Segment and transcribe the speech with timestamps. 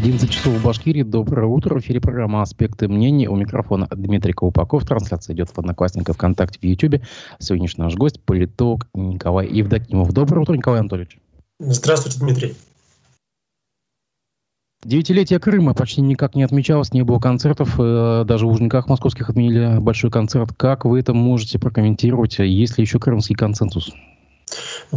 [0.00, 1.02] 11 часов в Башкирии.
[1.02, 1.74] Доброе утро.
[1.74, 3.28] В эфире программа «Аспекты мнений».
[3.28, 4.86] У микрофона Дмитрий Колпаков.
[4.86, 7.02] Трансляция идет в Одноклассниках, ВКонтакте, в Ютьюбе.
[7.38, 10.10] Сегодняшний наш гость– политолог Николай Евдокимов.
[10.14, 11.18] Доброе утро, Николай Анатольевич.
[11.58, 12.54] Здравствуйте, Дмитрий.
[14.82, 17.74] Девятилетие Крыма почти никак не отмечалось, не было концертов.
[17.78, 20.54] Э, даже в Лужниках московских отменили большой концерт.
[20.56, 22.38] Как вы это можете прокомментировать?
[22.38, 23.92] Есть ли еще крымский консенсус?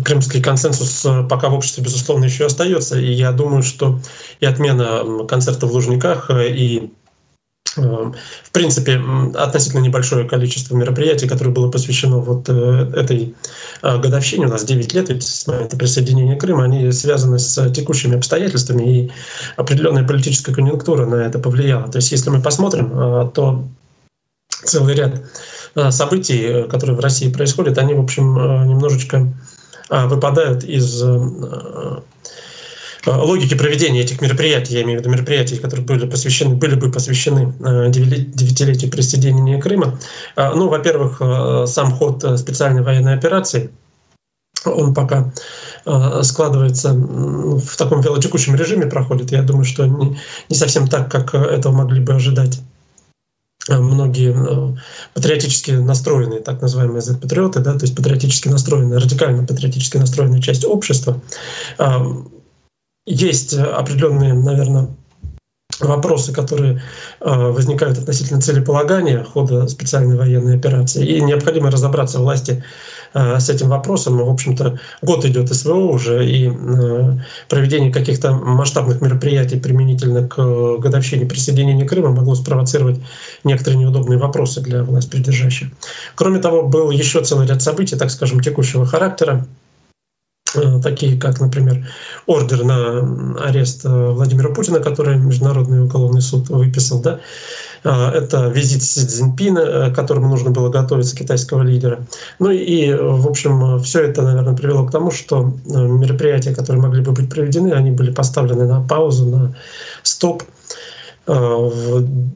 [0.04, 3.00] Крымский консенсус э, пока в обществе, безусловно, еще остается.
[3.00, 4.00] И я думаю, что
[4.40, 6.92] и отмена концерта в Лужниках, э, и
[7.78, 9.02] э, в принципе,
[9.36, 13.36] относительно небольшое количество мероприятий, которое было посвящено вот этой
[13.82, 18.84] годовщине, у нас 9 лет ведь с момента присоединения Крыма, они связаны с текущими обстоятельствами,
[18.84, 19.12] и
[19.58, 21.88] определенная политическая конъюнктура на это повлияла.
[21.92, 23.64] То есть если мы посмотрим, то
[24.64, 25.22] целый ряд
[25.90, 28.36] событий, которые в России происходят, они, в общем,
[28.68, 29.34] немножечко
[29.94, 31.06] а, выпадают из э,
[33.06, 36.92] э, логики проведения этих мероприятий, я имею в виду мероприятий, которые были посвящены, были бы
[36.92, 40.00] посвящены э, девятилетию присоединения Крыма.
[40.36, 41.22] Ну, во-первых,
[41.70, 43.70] сам ход специальной военной операции,
[44.66, 45.34] он пока
[46.22, 49.32] складывается в таком велотекущем режиме проходит.
[49.32, 50.18] Я думаю, что не,
[50.50, 52.73] не совсем так, как этого могли бы ожидать Э,
[53.70, 54.78] многие э,
[55.14, 61.22] патриотически настроенные, так называемые Z-патриоты, да, то есть патриотически настроенные, радикально патриотически настроенная часть общества.
[63.06, 64.96] Есть определенные, наверное,
[65.80, 66.82] вопросы, которые
[67.20, 71.06] возникают относительно целеполагания хода специальной военной операции.
[71.06, 72.64] И необходимо разобраться власти
[73.14, 74.18] Э, с этим вопросом.
[74.18, 77.18] В общем-то, год идет СВО уже, и э,
[77.48, 83.00] проведение каких-то масштабных мероприятий применительно к годовщине присоединения Крыма могло спровоцировать
[83.44, 85.70] некоторые неудобные вопросы для власть придержащих.
[86.16, 89.63] Кроме того, был еще целый ряд событий, так скажем, текущего характера, э,
[90.82, 91.88] такие как, например,
[92.26, 97.20] ордер на арест Владимира Путина, который Международный уголовный суд выписал, да,
[97.84, 102.06] а, это визит Си Цзиньпина, э, к которому нужно было готовиться, китайского лидера.
[102.40, 107.02] Ну и, в общем, все это, наверное, привело к тому, что э, мероприятия, которые могли
[107.02, 109.56] бы быть проведены, они были поставлены на паузу, на
[110.02, 110.44] стоп
[111.28, 111.70] э,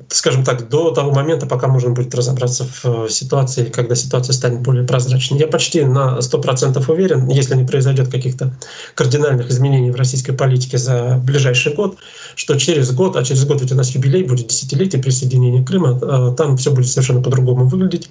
[0.09, 4.85] скажем так, до того момента, пока можно будет разобраться в ситуации, когда ситуация станет более
[4.85, 5.39] прозрачной.
[5.39, 8.53] Я почти на 100% уверен, если не произойдет каких-то
[8.95, 11.97] кардинальных изменений в российской политике за ближайший год,
[12.35, 16.33] что через год, а через год ведь у нас юбилей будет десятилетие присоединения Крыма, а,
[16.33, 18.09] там все будет совершенно по-другому выглядеть.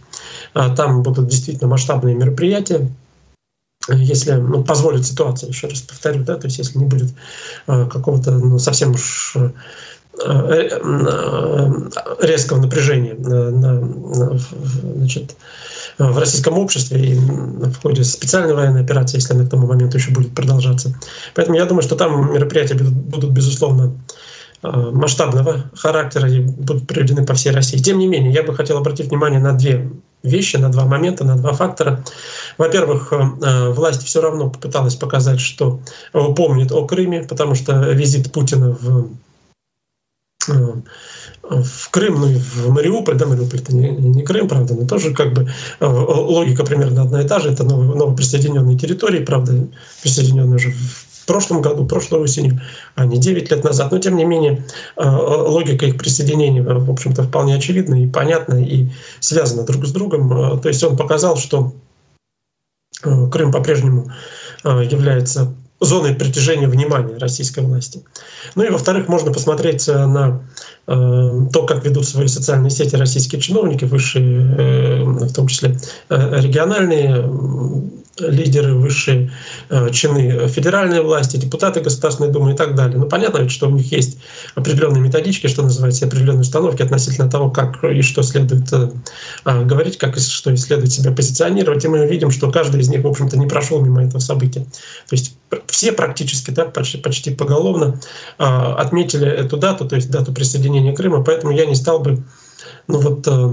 [0.55, 2.91] А, там будут действительно масштабные мероприятия,
[3.89, 7.11] если ну, позволит ситуация, еще раз повторю, да, то есть если не будет
[7.67, 9.37] какого-то ну, совсем уж
[12.21, 15.37] резкого напряжения на, на, значит,
[15.99, 20.11] в российском обществе и в ходе специальной военной операции, если она к тому моменту еще
[20.11, 20.95] будет продолжаться.
[21.35, 23.95] Поэтому я думаю, что там мероприятия будут, безусловно,
[24.63, 27.79] э, масштабного характера и будут проведены по всей России.
[27.79, 29.91] Тем не менее, я бы хотел обратить внимание на две
[30.23, 32.05] вещи, на два момента, на два фактора.
[32.59, 35.81] Во-первых, э, власть все равно попыталась показать, что
[36.13, 39.05] помнит о Крыме, потому что визит Путина в э,
[40.49, 45.15] в Крым, ну и в Мариуполь, да, Мариуполь это не, не Крым, правда, но тоже
[45.15, 45.49] как бы
[45.81, 49.67] э, логика примерно одна и та же, это новоприсоединенные территории, правда,
[50.03, 52.61] присоединенные уже в прошлом году, прошлой осенью,
[52.95, 54.65] а не 9 лет назад, но тем не менее
[54.97, 58.89] э, логика их присоединения, в общем-то, вполне очевидна и понятна, и
[59.21, 61.73] связана друг с другом, э, то есть он показал, что
[63.03, 64.11] Крым по-прежнему
[64.65, 68.03] является зоной притяжения внимания российской власти.
[68.55, 70.43] Ну и во-вторых, можно посмотреть на
[70.87, 70.93] э,
[71.53, 75.79] то, как ведут свои социальные сети российские чиновники, высшие, э, в том числе
[76.09, 77.23] э, региональные
[78.19, 79.31] лидеры, высшие
[79.69, 82.99] э, чины федеральной власти, депутаты Государственной Думы и так далее.
[82.99, 84.19] Ну, понятно ведь, что у них есть
[84.55, 88.91] определенные методички, что называется, определенные установки относительно того, как и что следует э,
[89.45, 91.85] а, говорить, как и что и следует себя позиционировать.
[91.85, 94.61] И мы видим, что каждый из них, в общем-то, не прошел мимо этого события.
[95.09, 98.01] То есть все практически, да, почти, почти поголовно
[98.39, 102.25] э, отметили эту дату, то есть дату присоединения Крыма, поэтому я не стал бы
[102.89, 103.51] ну вот, э,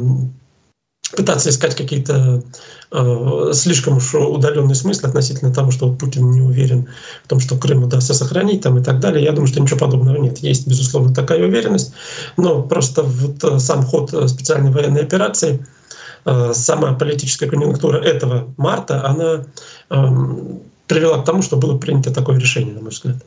[1.16, 2.44] пытаться искать какие-то
[2.92, 6.88] э, слишком уж удаленные смыслы относительно того, что вот Путин не уверен
[7.24, 9.24] в том, что Крым удастся сохранить там и так далее.
[9.24, 10.40] Я думаю, что ничего подобного нет.
[10.40, 11.94] Есть, безусловно, такая уверенность,
[12.38, 15.66] но просто вот э, сам ход э, специальной военной операции,
[16.26, 19.46] э, сама политическая конъюнктура этого марта, она
[19.90, 20.08] э,
[20.88, 23.18] привела к тому, что было принято такое решение, на мой взгляд.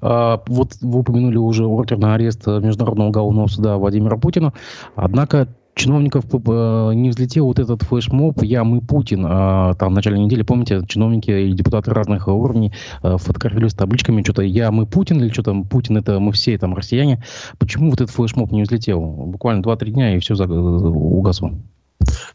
[0.00, 4.52] А, вот вы упомянули уже ордер на арест Международного уголовного суда Владимира Путина.
[4.96, 9.24] Однако чиновников не взлетел вот этот флешмоб «Я, мы, Путин».
[9.26, 12.72] А, там в начале недели, помните, чиновники и депутаты разных уровней
[13.02, 17.22] фотографировали с табличками что-то «Я, мы, Путин» или что-то «Путин– это мы все, там, россияне».
[17.58, 19.00] Почему вот этот флешмоб не взлетел?
[19.00, 21.52] Буквально 2-3 дня, и все угасло.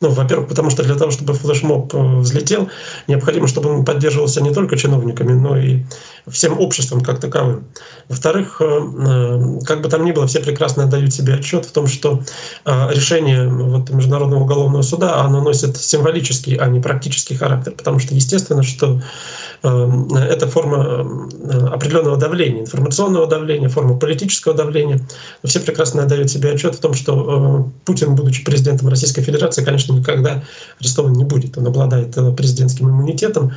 [0.01, 2.69] Ну, во-первых, потому что для того, чтобы флешмоб э, взлетел,
[3.07, 5.83] необходимо, чтобы он поддерживался не только чиновниками, но и
[6.27, 7.65] всем обществом как таковым.
[8.07, 11.87] Во-вторых, э, э, как бы там ни было, все прекрасно отдают себе отчет в том,
[11.87, 12.21] что
[12.65, 18.63] решение вот Международного уголовного суда, оно носит символический, а не практический характер, потому что естественно,
[18.63, 19.01] что
[19.61, 21.29] это форма
[21.71, 25.01] определенного давления, информационного давления, форма политического давления.
[25.43, 30.43] Все прекрасно отдают себе отчет в том, что Путин, будучи президентом Российской Федерации, конечно, никогда
[30.79, 31.57] арестован не будет.
[31.57, 33.51] Он обладает э, президентским иммунитетом.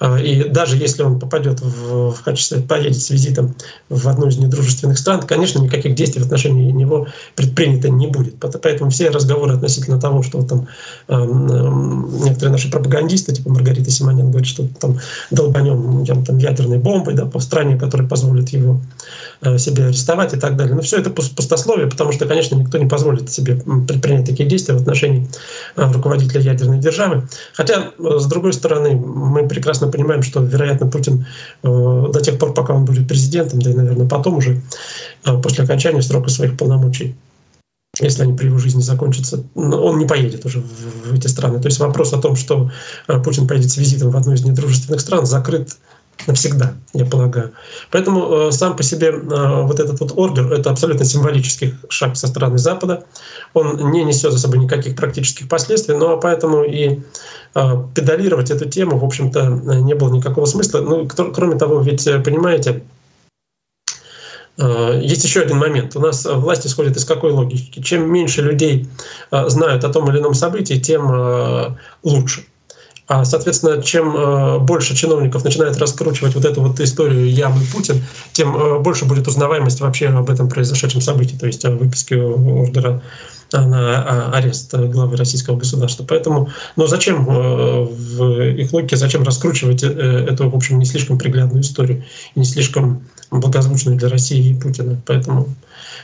[0.00, 3.54] Э, и даже если он попадет в, качестве, поедет с визитом
[3.88, 8.36] в одну из недружественных стран, конечно, никаких действий в отношении него предпринято не будет.
[8.62, 10.68] Поэтому все разговоры относительно того, что там
[11.08, 14.98] э, некоторые наши пропагандисты, типа Маргарита Симонян, говорят, что там
[15.52, 18.80] долбанем там, ядерной бомбой да, по стране, которая позволит его
[19.56, 20.74] себе арестовать и так далее.
[20.74, 23.56] Но все это пустословие, потому что, конечно, никто не позволит себе
[23.86, 25.28] предпринять такие действия в отношении
[25.76, 27.28] Э, руководителя ядерной державы.
[27.52, 31.26] Хотя, э, с другой стороны, мы прекрасно понимаем, что, вероятно, Путин
[31.62, 34.60] э, до тех пор, пока он будет президентом, да и, наверное, потом уже,
[35.42, 37.14] после окончания срока своих полномочий,
[38.00, 41.60] если они при его жизни закончатся, он не поедет уже в эти страны.
[41.60, 42.70] То есть вопрос о том, что
[43.24, 45.76] Путин поедет с визитом в одну из недружественных стран, закрыт
[46.26, 47.52] навсегда, я полагаю.
[47.90, 52.26] Поэтому э, сам по себе э, вот этот вот ордер— это абсолютно символический шаг со
[52.26, 53.04] стороны Запада.
[53.54, 57.00] Он не несет за собой никаких практических последствий, но поэтому и
[57.54, 59.46] э, педалировать эту тему, в общем-то,
[59.80, 60.80] не было никакого смысла.
[60.80, 62.82] Ну, кроме того, ведь, понимаете,
[64.58, 65.94] есть еще один момент.
[65.96, 67.80] У нас власть исходит из какой логики?
[67.80, 68.88] Чем меньше людей
[69.30, 72.44] знают о том или ином событии, тем лучше.
[73.08, 78.54] А, соответственно, чем э, больше чиновников начинает раскручивать вот эту вот историю «Ямы Путин», тем
[78.54, 83.02] э, больше будет узнаваемость вообще об этом произошедшем событии, то есть о выписке ордера
[83.50, 86.04] на арест главы российского государства.
[86.06, 91.62] Поэтому, но зачем э, в их логике, зачем раскручивать эту, в общем, не слишком приглядную
[91.62, 92.04] историю,
[92.34, 95.00] и не слишком благозвучную для России и Путина.
[95.06, 95.48] Поэтому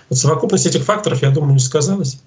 [0.09, 2.19] вот совокупность этих факторов, я думаю, не сказалась.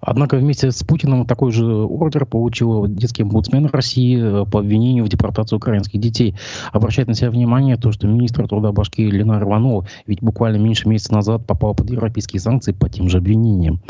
[0.00, 5.08] Однако вместе с Путиным такой же ордер получил детский омбудсмен России э, по обвинению в
[5.08, 6.34] депортации украинских детей.
[6.72, 11.12] Обращает на себя внимание то, что министр труда Башкирии Ленар Иванова ведь буквально меньше месяца
[11.12, 13.80] назад попал под европейские санкции по тем же обвинениям.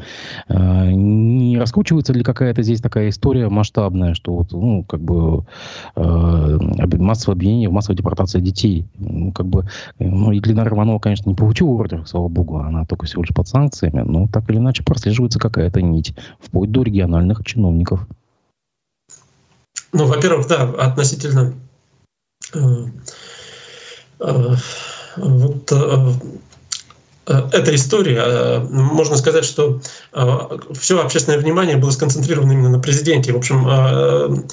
[0.49, 5.45] Э, не раскручивается ли какая-то здесь такая история масштабная, что вот, ну, как бы
[5.97, 6.59] э,
[6.99, 8.87] массовое обвинение в массовой депортации детей?
[8.99, 9.67] Ну, как бы,
[9.99, 13.47] ну, и Ленар Иванова, конечно, не получила ордер, слава богу, она только всего лишь под
[13.47, 18.01] санкциями, но так или иначе прослеживается какая-то нить изменить, вплоть до региональных чиновников?
[19.93, 21.55] Ну, во-первых, да, относительно
[22.55, 22.59] э,
[24.21, 24.55] э,
[25.17, 26.13] вот э,
[27.27, 29.81] э эта история, э, можно сказать, что
[30.13, 30.39] э,
[30.75, 33.33] все общественное внимание было сконцентрировано именно на президенте.
[33.33, 34.47] В общем,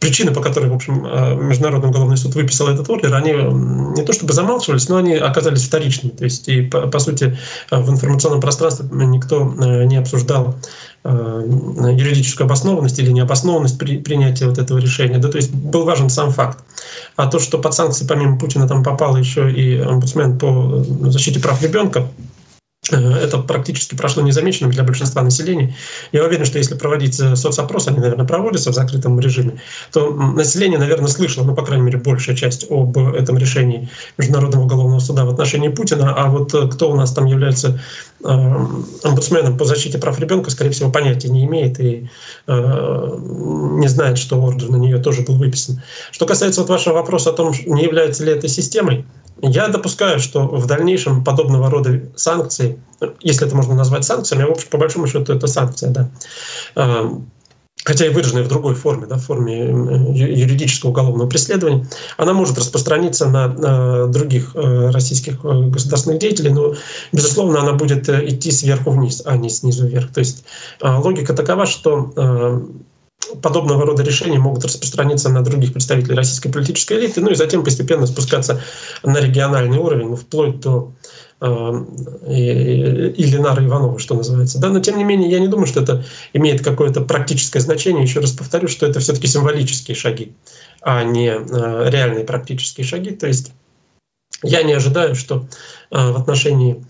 [0.00, 4.12] причины, по которой, в общем, э, Международный уголовный суд выписал этот ордер, они не то
[4.12, 6.12] чтобы замалчивались, но они оказались вторичными.
[6.12, 7.36] То есть, и по, по сути,
[7.70, 10.56] э, в информационном пространстве никто э, не обсуждал
[11.04, 15.18] юридическую обоснованность или необоснованность при, принятия вот этого решения.
[15.18, 16.58] Да, то есть был важен сам факт.
[17.16, 21.62] А то, что под санкции помимо Путина там попал еще и омбудсмен по защите прав
[21.62, 22.08] ребенка,
[22.96, 25.74] это практически прошло незамеченным для большинства населения.
[26.12, 29.60] Я уверен, что если проводить э, соцопрос, они, наверное, проводятся в закрытом режиме,
[29.92, 35.00] то население, наверное, слышало, ну, по крайней мере, большая часть об этом решении Международного уголовного
[35.00, 36.14] суда в отношении Путина.
[36.14, 37.80] А вот э, кто у нас там является
[38.22, 42.08] омбудсменом по защите прав ребенка, скорее всего, понятия не имеет и
[42.46, 45.80] не знает, что ордер на нее тоже был выписан.
[46.10, 49.04] Что касается вот вашего вопроса о том, не является ли это системой,
[49.40, 52.80] я допускаю, что в дальнейшем подобного рода санкции,
[53.20, 56.10] если это можно назвать санкциями, в общем, по большому счету это санкция, да,
[56.74, 57.08] а,
[57.84, 59.66] хотя и выраженная в другой форме, да, в форме
[60.14, 66.74] юридического уголовного преследования, она может распространиться на, на других э, российских э, государственных деятелей, но,
[67.12, 70.12] безусловно, она будет э, идти сверху вниз, а не снизу вверх.
[70.12, 70.44] То есть
[70.80, 72.12] а, логика такова, что
[73.42, 78.06] подобного рода решения могут распространиться на других представителей российской политической элиты, ну и затем постепенно
[78.06, 78.60] спускаться
[79.02, 80.92] на региональный уровень, вплоть до
[82.26, 84.58] Ильинара Иванова, что называется.
[84.58, 88.02] Да, но тем не менее, я не думаю, что это имеет какое-то практическое значение.
[88.02, 90.32] Еще раз повторю, что это все-таки символические шаги,
[90.80, 93.10] а не э, реальные практические шаги.
[93.10, 93.52] То есть
[94.42, 95.46] я не ожидаю, что
[95.90, 96.84] в отношении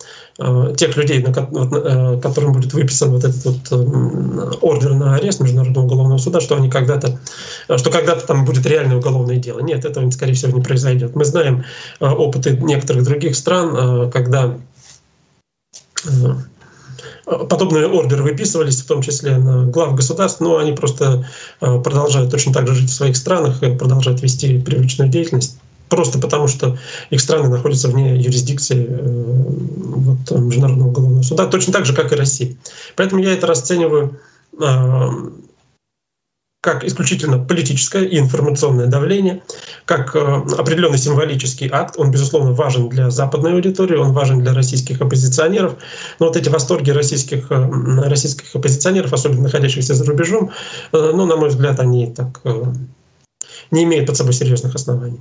[0.76, 6.40] тех людей, на которым будет выписан вот этот вот ордер на арест Международного уголовного суда,
[6.40, 7.18] что они когда-то,
[7.76, 9.58] что когда-то там будет реальное уголовное дело.
[9.58, 11.16] Нет, этого, скорее всего, не произойдет.
[11.16, 11.64] Мы знаем
[11.98, 14.56] опыты некоторых других стран, когда
[17.24, 21.26] подобные ордеры выписывались, в том числе на глав государств, но они просто
[21.60, 26.18] э, продолжают точно так же жить в своих странах и продолжают вести привычную деятельность просто
[26.18, 26.76] потому, что
[27.10, 29.87] их страны находятся вне юрисдикции э,
[30.36, 32.56] Международного уголовного суда, точно так же, как и Россия.
[32.96, 34.20] Поэтому я это расцениваю
[34.60, 35.08] э,
[36.60, 39.42] как исключительно политическое и информационное давление,
[39.84, 41.94] как э, определенный символический акт.
[41.98, 45.76] Он, безусловно, важен для западной аудитории, он важен для российских оппозиционеров.
[46.18, 47.70] Но вот эти восторги российских, э,
[48.08, 50.50] российских оппозиционеров, особенно находящихся за рубежом,
[50.92, 52.42] ну, на мой взгляд, они так
[53.70, 55.20] не имеют под собой серьезных оснований.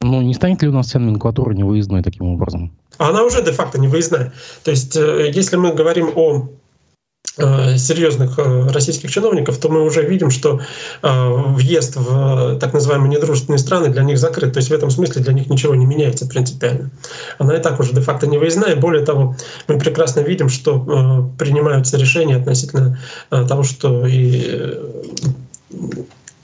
[0.00, 2.72] Ну, не станет ли у нас вся номенклатура невыездной таким образом?
[2.98, 4.32] Она уже де-факто невыездная.
[4.64, 6.48] То есть, если мы говорим о
[7.40, 10.60] Э, серьезных э, российских чиновников, то мы уже видим, что
[11.02, 14.54] э, въезд в так называемые недружественные страны для них закрыт.
[14.54, 16.90] То есть в этом смысле для них ничего не меняется принципиально.
[17.38, 18.74] Она и так уже де-факто не выездная.
[18.74, 19.36] Более того,
[19.68, 22.98] мы прекрасно видим, что принимаются решения относительно
[23.30, 24.74] того, что и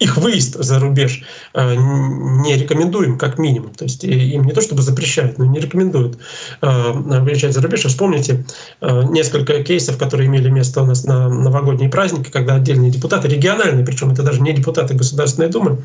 [0.05, 1.23] их выезд за рубеж
[1.55, 3.71] э, не рекомендуем, как минимум.
[3.75, 6.19] То есть им не то чтобы запрещают, но не рекомендуют
[6.61, 7.85] э, выезжать за рубеж.
[7.85, 8.45] Вспомните
[8.83, 13.85] э, несколько кейсов, которые имели место у нас на новогодние праздники, когда отдельные депутаты, региональные,
[13.85, 15.79] причем это даже не депутаты Государственной Думы,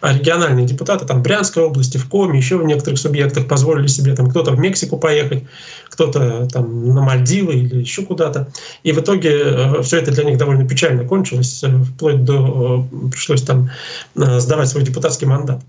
[0.00, 4.30] а региональные депутаты там Брянской области, в Коми, еще в некоторых субъектах позволили себе там
[4.30, 5.42] кто-то в Мексику поехать,
[5.88, 8.48] кто-то там на Мальдивы или еще куда-то.
[8.84, 13.63] И в итоге все это для них довольно печально кончилось, вплоть до пришлось там
[14.16, 15.60] э, сдавать свой депутатский мандат.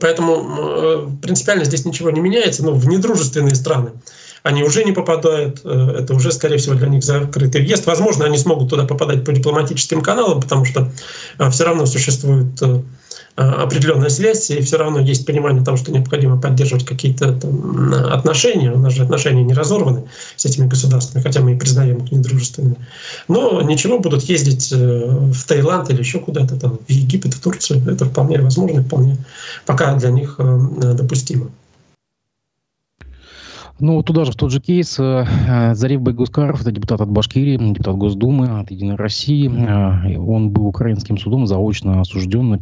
[0.00, 3.92] Поэтому э, принципиально здесь ничего не меняется, но в недружественные страны
[4.42, 7.86] они уже не попадают, э, это уже, скорее всего, для них закрытый въезд.
[7.86, 10.90] Возможно, они смогут туда попадать по дипломатическим каналам, потому что
[11.50, 12.60] все равно существует
[13.40, 17.38] определенная связь, и все равно есть понимание того, что необходимо поддерживать какие-то
[18.12, 18.72] отношения.
[18.72, 20.04] У нас же отношения не разорваны
[20.36, 22.76] с этими государствами, хотя мы и признаем их недружественными.
[23.28, 24.76] Но ничего, будут ездить э,
[25.32, 27.82] в Таиланд или еще куда-то, там, в Египет, в Турцию.
[27.90, 29.16] Это вполне возможно, вполне
[29.64, 30.58] пока для них э,
[30.94, 31.48] допустимо.
[33.78, 37.96] Ну, туда же, в тот же кейс, э, Зарев Байгускаров, это депутат от Башкирии, депутат
[37.96, 39.48] Госдумы от «Единой России».
[40.18, 42.60] Он был украинским судом заочно осужден на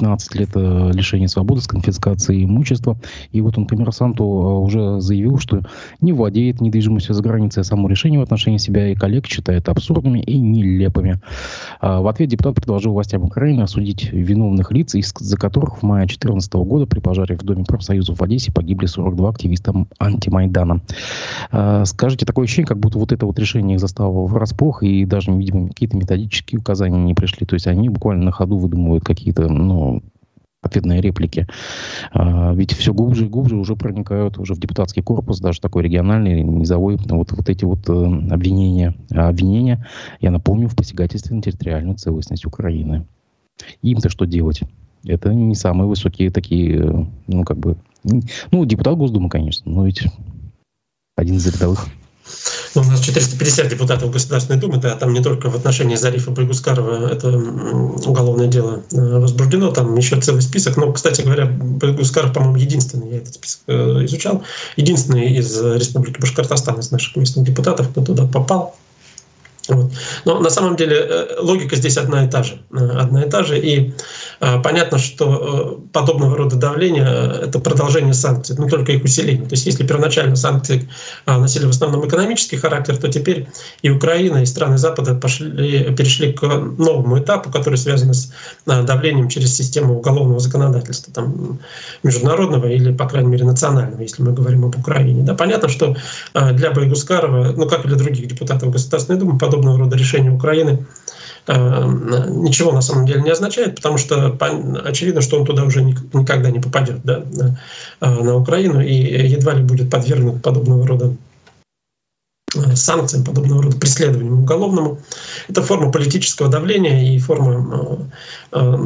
[0.00, 2.96] 15 лет э, лишения свободы с конфискацией имущества.
[3.32, 4.26] И вот он коммерсанту э,
[4.64, 5.62] уже заявил, что
[6.00, 10.20] не владеет недвижимостью за границей, а само решение в отношении себя и коллег считает абсурдными
[10.20, 11.20] и нелепыми.
[11.80, 16.52] А в ответ депутат предложил властям Украины осудить виновных лиц, из-за которых в мае 2014
[16.54, 20.80] года при пожаре в Доме профсоюзов в Одессе погибли 42 активиста антимайдана.
[21.50, 25.30] А, скажите, такое ощущение, как будто вот это вот решение их застало врасплох, и даже,
[25.30, 27.46] видимо, какие-то методические указания не пришли.
[27.46, 29.89] То есть они буквально на ходу выдумывают какие-то, ну,
[30.62, 31.46] ответные реплики.
[32.12, 36.42] А, ведь все глубже и глубже уже проникают уже в депутатский корпус, даже такой региональный,
[36.42, 36.96] низовой.
[36.96, 37.92] Вот, вот эти вот э,
[38.30, 38.94] обвинения.
[39.10, 39.86] А обвинения,
[40.20, 43.06] я напомню, в посягательстве на территориальную целостность Украины.
[43.82, 44.60] Им-то что делать?
[45.04, 47.76] Это не самые высокие такие, э, ну, как бы...
[48.50, 50.04] Ну, депутат Госдумы, конечно, но ведь
[51.16, 51.86] один из рядовых.
[52.74, 57.12] Ну, у нас 450 депутатов Государственной Думы, да, там не только в отношении Зарифа Байгускарова
[57.12, 60.76] это уголовное дело э, возбуждено, там еще целый список.
[60.76, 64.42] Но, кстати говоря, Байгускаров, по-моему, единственный, я этот список э, изучал,
[64.76, 68.76] единственный из Республики Башкортостан, из наших местных депутатов, кто туда попал.
[69.70, 69.92] Вот.
[70.24, 72.60] Но на самом деле э, логика здесь одна и та же.
[72.72, 73.58] Э, одна и та же.
[73.58, 73.94] И
[74.40, 77.04] э, понятно, что подобного рода давление—
[77.44, 79.46] это продолжение санкций, но только их усиление.
[79.46, 80.88] То есть если первоначально санкции
[81.26, 83.48] носили в основном экономический характер, то теперь
[83.82, 88.32] и Украина, и страны Запада пошли, перешли к новому этапу, который связан с
[88.66, 91.60] давлением через систему уголовного законодательства, там,
[92.02, 95.22] международного или, по крайней мере, национального, если мы говорим об Украине.
[95.22, 95.96] Да, понятно, что
[96.34, 100.86] для Байгускарова, ну как и для других депутатов Государственной Думы, подобное подобного рода решения Украины
[101.46, 101.54] э,
[102.28, 104.36] ничего на самом деле не означает, потому что
[104.84, 107.60] очевидно, что он туда уже никогда не попадет да, на,
[108.00, 111.14] э, на Украину и едва ли будет подвергнут подобного рода
[112.74, 114.98] санкциям, подобного рода преследованию уголовному.
[115.48, 118.10] Это форма политического давления и форма
[118.52, 118.76] э, э,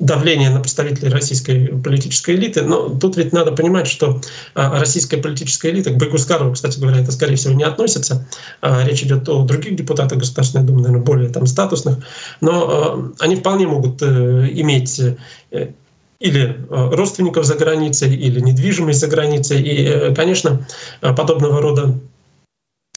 [0.00, 2.62] давления на представителей российской политической элиты.
[2.62, 4.20] Но тут ведь надо понимать, что
[4.54, 8.26] российская политическая элита, к Байгускарову, кстати говоря, это, скорее всего, не относится.
[8.62, 11.98] Речь идет о других депутатах Государственной Думы, наверное, более там статусных.
[12.40, 15.00] Но они вполне могут иметь
[16.20, 19.60] или родственников за границей, или недвижимость за границей.
[19.60, 20.66] И, конечно,
[21.00, 21.94] подобного рода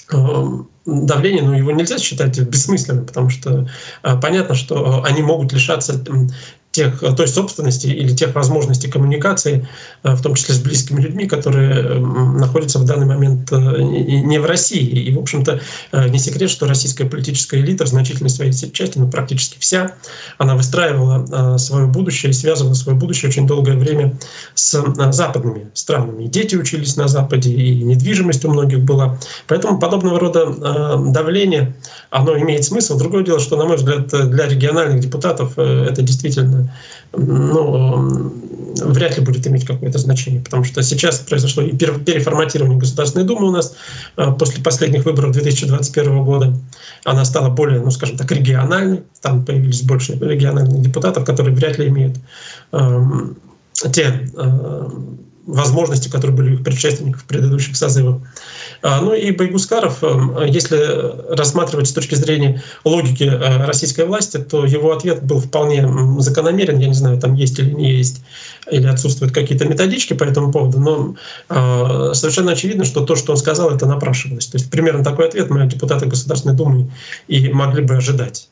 [0.10, 3.70] давление, но его нельзя считать бессмысленным, потому что
[4.22, 6.02] понятно, что они могут лишаться
[6.78, 9.68] тех, э, той собственности или тех возможностей коммуникации,
[10.04, 14.46] э, в том числе с близкими людьми, которые находятся в данный момент э, не в
[14.46, 14.86] России.
[14.86, 15.60] И, в общем-то,
[16.10, 19.96] не секрет, что российская политическая элита в значительной своей части, ну практически вся,
[20.38, 24.18] она выстраивала свое будущее связывала свое будущее очень долгое время
[24.54, 26.26] с западными странами.
[26.26, 29.18] И дети учились на Западе, и недвижимость у многих была.
[29.48, 30.46] Поэтому подобного рода
[31.12, 31.76] давление,
[32.12, 32.98] оно имеет смысл.
[32.98, 36.67] Другое дело, что, на мой взгляд, для региональных депутатов это действительно
[37.14, 38.32] ну,
[38.82, 43.52] вряд ли будет иметь какое-то значение, потому что сейчас произошло и переформатирование Государственной Думы у
[43.52, 43.76] нас
[44.16, 46.58] а, после последних выборов 2021 года.
[47.06, 51.88] Она стала более, ну скажем так, региональной, там появились больше региональных депутатов, которые вряд ли
[51.88, 52.18] имеют
[52.72, 53.02] э,
[53.92, 54.90] те э,
[55.48, 58.22] возможности, которые были у их предшественников в предыдущих созывах.
[58.84, 64.92] Ну и Байгускаров, э, если рассматривать с точки зрения логики э, российской власти, то его
[64.92, 65.88] ответ был вполне
[66.20, 66.78] закономерен.
[66.80, 68.22] Я не знаю, там есть или не есть,
[68.70, 71.16] или отсутствуют какие-то методички по этому поводу, но
[71.50, 74.48] а, совершенно очевидно, что то, что он сказал, это напрашивалось.
[74.48, 76.92] То есть примерно такой ответ мы, депутаты Государственной Думы,
[77.28, 78.50] и могли бы ожидать.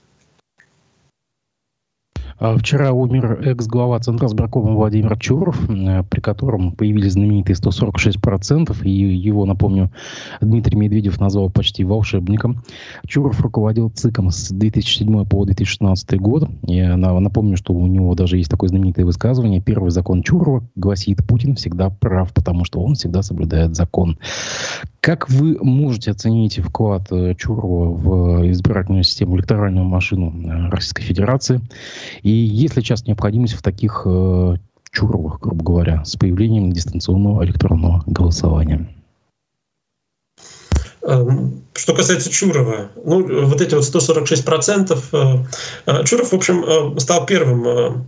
[2.37, 8.89] А вчера умер экс-глава Центра сберкома Владимир Чуров, э, при котором появились знаменитые 146%, и
[8.89, 9.89] его, напомню,
[10.41, 12.61] Дмитрий Медведев назвал почти волшебником.
[13.07, 16.49] Чуров руководил ЦИКом с 2007 по 2016 год.
[16.63, 19.61] Я напомню, что у него даже есть такое знаменитое высказывание.
[19.61, 24.17] Первый закон Чурова гласит, Путин всегда прав, потому что он всегда соблюдает закон.
[25.05, 31.61] Как вы можете оценить вклад э, Чурова в избирательную систему, электоральную машину э, Российской Федерации?
[32.25, 34.55] И есть ли сейчас необходимость в таких э,
[34.91, 38.89] Чуровых, грубо говоря, с появлением дистанционного электронного голосования?
[41.03, 45.45] Эм, что касается Чурова, ну, вот эти вот 146%,
[46.05, 48.07] Чуров, в общем, стал первым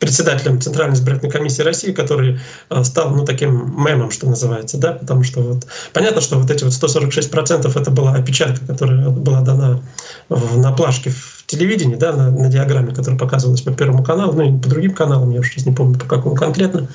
[0.00, 5.22] председателем Центральной избирательной комиссии России, который э, стал ну, таким мемом, что называется, да, потому
[5.22, 9.80] что вот понятно, что вот эти вот 146% это была опечатка, которая была дана
[10.28, 14.56] в, на плашке в телевидении, да, на, на диаграмме, которая показывалась по Первому каналу, ну
[14.56, 16.88] и по другим каналам, я уже сейчас не помню, по какому конкретно.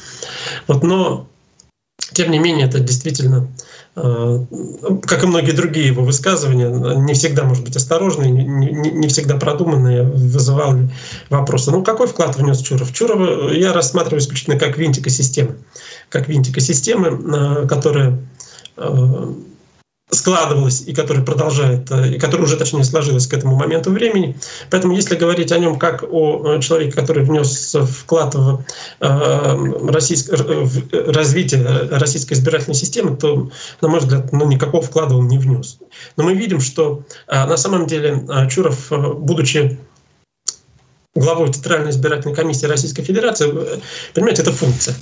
[0.68, 1.28] Вот, но
[2.14, 3.48] тем не менее, это действительно,
[3.96, 4.46] э,
[5.04, 10.90] как и многие другие его высказывания, не всегда, может быть, осторожные, не всегда продуманные, вызывали
[11.30, 11.72] вопросы.
[11.72, 12.94] Ну, какой вклад внес Чуров?
[12.94, 15.56] Чурова я рассматриваю исключительно как винтика системы.
[16.10, 18.20] Как винтика системы, э, которая
[18.78, 19.34] э,
[20.16, 24.38] складывалась и который продолжает, э, и который уже точнее сложилась к этому моменту времени.
[24.70, 28.64] Поэтому если говорить о нем как о э, человеке, который внес вклад в,
[29.02, 30.30] э, российск...
[30.32, 33.50] в развитие российской избирательной системы, то,
[33.82, 35.78] на мой взгляд, ну, никакого вклада он не внес.
[36.18, 39.80] Но мы видим, что на самом деле Чуров, будучи
[41.16, 43.52] главой Центральной избирательной комиссии Российской Федерации,
[44.14, 44.96] понимаете, это функция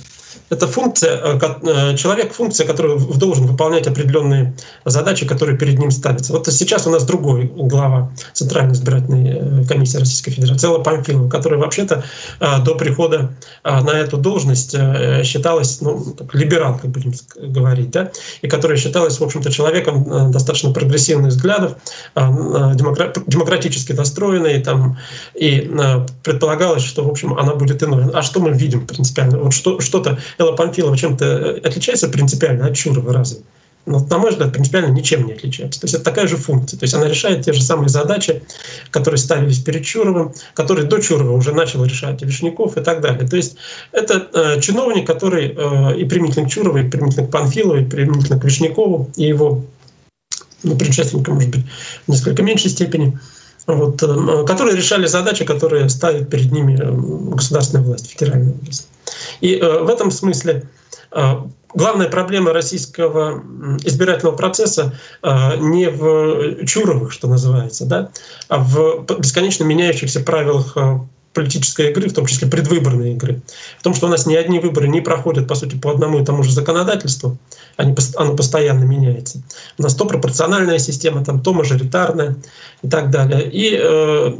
[0.50, 4.54] это функция, э, э, человек функция, который должен выполнять определенные
[4.84, 6.32] задачи, которые перед ним ставятся.
[6.32, 11.60] Вот сейчас у нас другой глава Центральной избирательной э, комиссии Российской Федерации, Элла Памфилова, которая
[11.60, 12.04] вообще-то
[12.40, 14.76] до прихода на эту должность
[15.24, 18.10] считалась ну, либералкой, будем говорить, да,
[18.42, 21.76] и которая считалась, в общем-то, человеком достаточно прогрессивных взглядов,
[22.16, 24.98] демократически настроенной, там,
[25.34, 25.70] и
[26.22, 28.10] предполагалось, что, в общем, она будет иной.
[28.12, 29.38] А что мы видим принципиально?
[29.38, 33.40] Вот что, что-то Элла Памфилова чем-то э, отличается принципиально от Чурова разве?
[33.86, 35.80] Но, на мой взгляд, принципиально ничем не отличается.
[35.80, 36.78] То есть это такая же функция.
[36.78, 38.42] То есть она решает те же самые задачи,
[38.90, 43.28] которые ставились перед Чуровым, которые до Чурова уже начал решать Вишняков и так далее.
[43.28, 43.56] То есть
[43.92, 48.40] это э, чиновник, который э, и применительно к Чурову, и применительно к Панфилову, и применительно
[48.40, 49.62] к Вишнякову, и его
[50.62, 51.64] ну, предшественникам, может быть,
[52.06, 53.18] в несколько меньшей степени,
[53.66, 58.88] вот, э, которые решали задачи, которые ставит перед ними э, государственная власть, федеральная власть.
[59.40, 60.68] И э, в этом смысле
[61.74, 63.40] главная проблема российского
[63.84, 68.10] избирательного процесса не в Чуровых, что называется, да,
[68.48, 70.76] а в бесконечно меняющихся правилах
[71.34, 73.42] политической игры, в том числе предвыборной игры,
[73.78, 76.24] в том, что у нас ни одни выборы не проходят, по сути, по одному и
[76.24, 77.36] тому же законодательству,
[77.76, 79.42] они, оно постоянно меняется.
[79.78, 82.36] У нас то пропорциональная система, там, то мажоритарная
[82.82, 83.50] и так далее.
[83.50, 84.38] И э,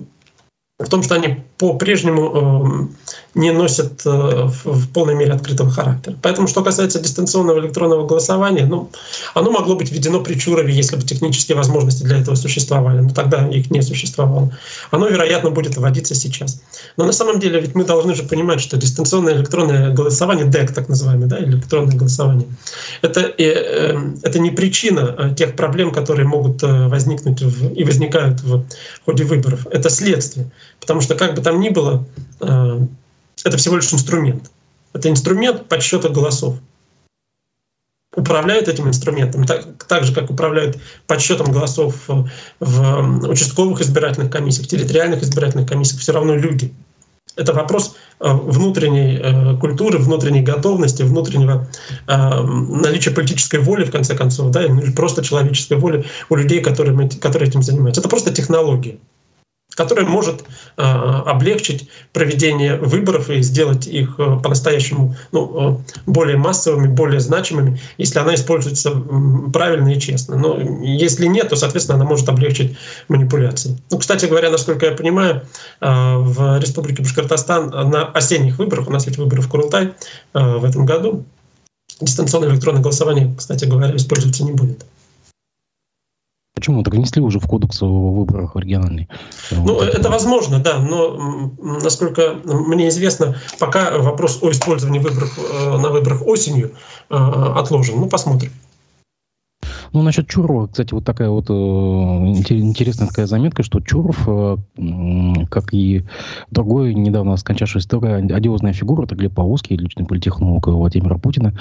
[0.78, 3.03] в том, что они по-прежнему э,
[3.34, 6.16] не носят э, в полной мере открытого характера.
[6.22, 8.90] Поэтому, что касается дистанционного электронного голосования, ну,
[9.34, 13.46] оно могло быть введено при Чурове, если бы технические возможности для этого существовали, но тогда
[13.48, 14.56] их не существовало.
[14.90, 16.62] Оно, вероятно, будет вводиться сейчас.
[16.96, 20.88] Но на самом деле ведь мы должны же понимать, что дистанционное электронное голосование, ДЭК так
[20.88, 22.46] называемое, да, электронное голосование,
[23.02, 28.64] это, э, это не причина тех проблем, которые могут возникнуть в, и возникают в
[29.04, 29.66] ходе выборов.
[29.70, 30.50] Это следствие.
[30.80, 32.04] Потому что как бы там ни было,
[33.44, 34.50] это всего лишь инструмент.
[34.92, 36.56] Это инструмент подсчета голосов.
[38.16, 42.08] Управляют этим инструментом так, так же, как управляют подсчетом голосов
[42.60, 46.72] в участковых избирательных комиссиях, территориальных избирательных комиссиях, все равно люди.
[47.36, 51.68] Это вопрос э, внутренней э, культуры, внутренней готовности, внутреннего
[52.06, 57.10] э, наличия политической воли, в конце концов, да, или просто человеческой воли у людей, которые,
[57.20, 58.00] которые этим занимаются.
[58.00, 58.98] Это просто технология
[59.74, 60.42] которая может
[60.76, 67.80] э, облегчить проведение выборов и сделать их э, по-настоящему ну, э, более массовыми, более значимыми,
[67.98, 68.90] если она используется
[69.52, 70.36] правильно и честно.
[70.36, 72.76] Но если нет, то, соответственно, она может облегчить
[73.08, 73.78] манипуляции.
[73.90, 75.42] Ну, кстати говоря, насколько я понимаю,
[75.80, 79.94] э, в Республике Башкортостан на осенних выборах, у нас ведь выборы в Курултай
[80.34, 81.24] э, в этом году,
[82.00, 84.84] дистанционное электронное голосование, кстати говоря, использоваться не будет.
[86.64, 86.82] Почему?
[86.82, 89.06] Так внесли уже в кодекс о выборах региональный.
[89.50, 89.86] Ну, вот.
[89.86, 96.26] это возможно, да, но, насколько мне известно, пока вопрос о использовании выборов, э, на выборах
[96.26, 96.72] осенью
[97.10, 98.00] э, отложен.
[98.00, 98.50] Ну, посмотрим.
[99.94, 104.56] Ну, насчет Чурова, кстати, вот такая вот э, интересная такая заметка, что Чуров, э,
[105.48, 106.02] как и
[106.50, 111.54] другой недавно скончавшийся такая одиозная фигура, это Глеб Павловский, личный политехнолог Владимира Путина,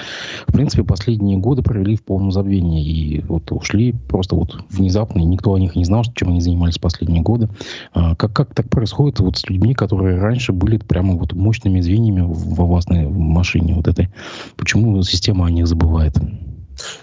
[0.48, 2.84] в принципе, последние годы провели в полном забвении.
[2.84, 6.80] И вот ушли просто вот внезапно, и никто о них не знал, чем они занимались
[6.80, 7.50] последние годы.
[7.94, 12.22] А как, как так происходит вот с людьми, которые раньше были прямо вот мощными звеньями
[12.26, 14.10] во властной машине вот этой?
[14.58, 16.18] Почему система о них забывает?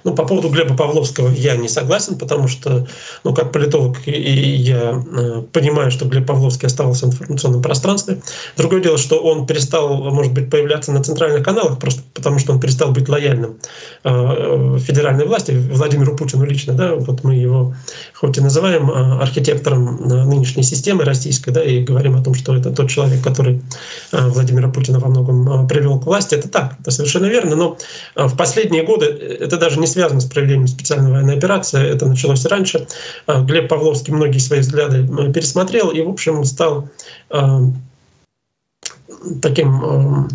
[0.05, 2.87] Ну, по поводу Глеба Павловского я не согласен, потому что,
[3.25, 8.21] ну, как политолог, и я э, понимаю, что Глеб Павловский оставался в информационном пространстве.
[8.57, 12.61] Другое дело, что он перестал, может быть, появляться на центральных каналах, просто потому что он
[12.61, 13.57] перестал быть лояльным
[14.05, 17.75] э, федеральной власти, Владимиру Путину лично, да, вот мы его
[18.15, 22.57] хоть и называем э, архитектором э, нынешней системы российской, да, и говорим о том, что
[22.57, 23.63] это тот человек, который
[24.13, 27.79] э, Владимира Путина во многом э, привел к власти, это так, это совершенно верно, но
[28.17, 32.45] э, в последние годы это даже не связано с проведением специальной военной операции, это началось
[32.47, 32.87] раньше.
[33.27, 36.89] А, Глеб Павловский многие свои взгляды э, пересмотрел и, в общем, стал
[37.31, 37.61] э,
[39.43, 40.29] таким Э,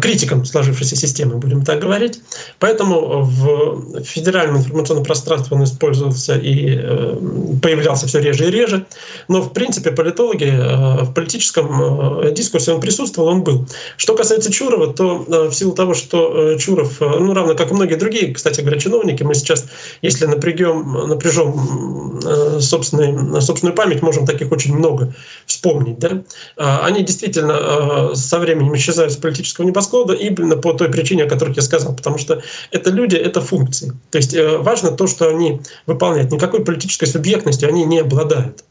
[0.00, 2.20] критиком сложившейся системы, будем так говорить.
[2.58, 7.16] Поэтому в федеральном информационном пространстве он использовался и э,
[7.62, 8.86] появлялся все реже и реже.
[9.28, 13.66] Но, в принципе, политологи э, в политическом дискурсе он присутствовал, он был.
[13.96, 18.32] Что касается Чурова, то в силу того, что Чуров, ну, равно как и многие другие,
[18.34, 19.66] кстати говоря, чиновники, мы сейчас,
[20.02, 22.20] если напрягем, напряжем
[22.60, 25.14] собственную, собственную память, можем таких очень много
[25.46, 25.98] вспомнить.
[25.98, 26.22] Да?
[26.56, 31.28] А они действительно со временем исчезают с политического политического небосклада именно по той причине, о
[31.28, 33.92] которой я сказал, потому что это люди, это функции.
[34.10, 36.32] То есть э, важно то, что они выполняют.
[36.32, 38.64] Никакой политической субъектностью они не обладают.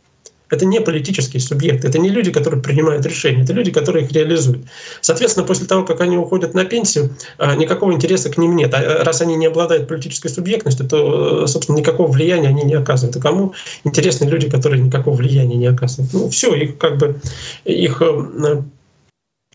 [0.50, 4.65] Это не политические субъекты, это не люди, которые принимают решения, это люди, которые их реализуют.
[5.00, 8.74] Соответственно, после того, как они уходят на пенсию, э, никакого интереса к ним нет.
[8.74, 13.15] А э, раз они не обладают политической субъектностью, то, собственно, никакого влияния они не оказывают.
[13.15, 13.54] А кому
[13.86, 16.13] интересны люди, которые никакого влияния не оказывают?
[16.13, 17.15] Ну, все, их как бы
[17.63, 18.02] их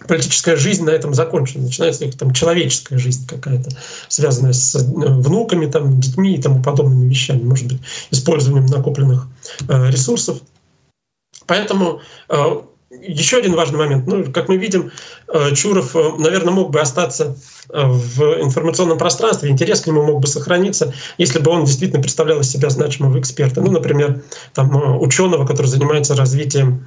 [0.05, 1.65] политическая жизнь на этом закончена.
[1.65, 3.71] Начинается их там человеческая жизнь какая-то,
[4.09, 7.81] связанная с э, внуками, там, детьми и тому подобными вещами, может быть,
[8.11, 9.27] использованием накопленных
[9.69, 10.41] э, ресурсов.
[11.47, 14.07] Поэтому э, еще один важный момент.
[14.07, 14.91] Ну, как мы видим,
[15.55, 17.37] Чуров, наверное, мог бы остаться
[17.69, 22.49] в информационном пространстве, интерес к нему мог бы сохраниться, если бы он действительно представлял из
[22.49, 23.61] себя значимого эксперта.
[23.61, 24.23] Ну, например,
[24.55, 26.87] там, ученого, который занимается развитием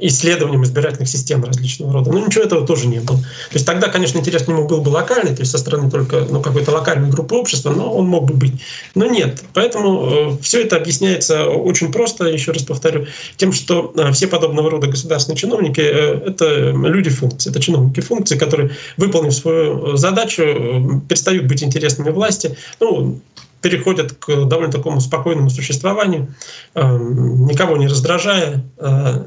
[0.00, 2.12] исследованием избирательных систем различного рода.
[2.12, 3.18] Но ничего этого тоже не было.
[3.18, 6.26] То есть тогда, конечно, интерес к нему был бы локальный, то есть со стороны только
[6.28, 8.54] ну, какой-то локальной группы общества, но он мог бы быть.
[8.94, 9.42] Но нет.
[9.54, 14.70] Поэтому э, все это объясняется очень просто, еще раз повторю, тем, что э, все подобного
[14.70, 15.80] рода государственные чиновники—
[16.28, 22.56] это люди функции, это чиновники функции, которые, выполнив свою задачу, перестают быть интересными власти.
[22.80, 23.20] Ну,
[23.60, 26.34] переходят к довольно такому спокойному существованию,
[26.74, 29.24] эм, никого не раздражая, э,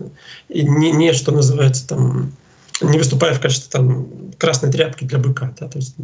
[0.49, 2.33] и не, не что называется там
[2.81, 5.95] не выступая в качестве там, красной тряпки для быка, да, то есть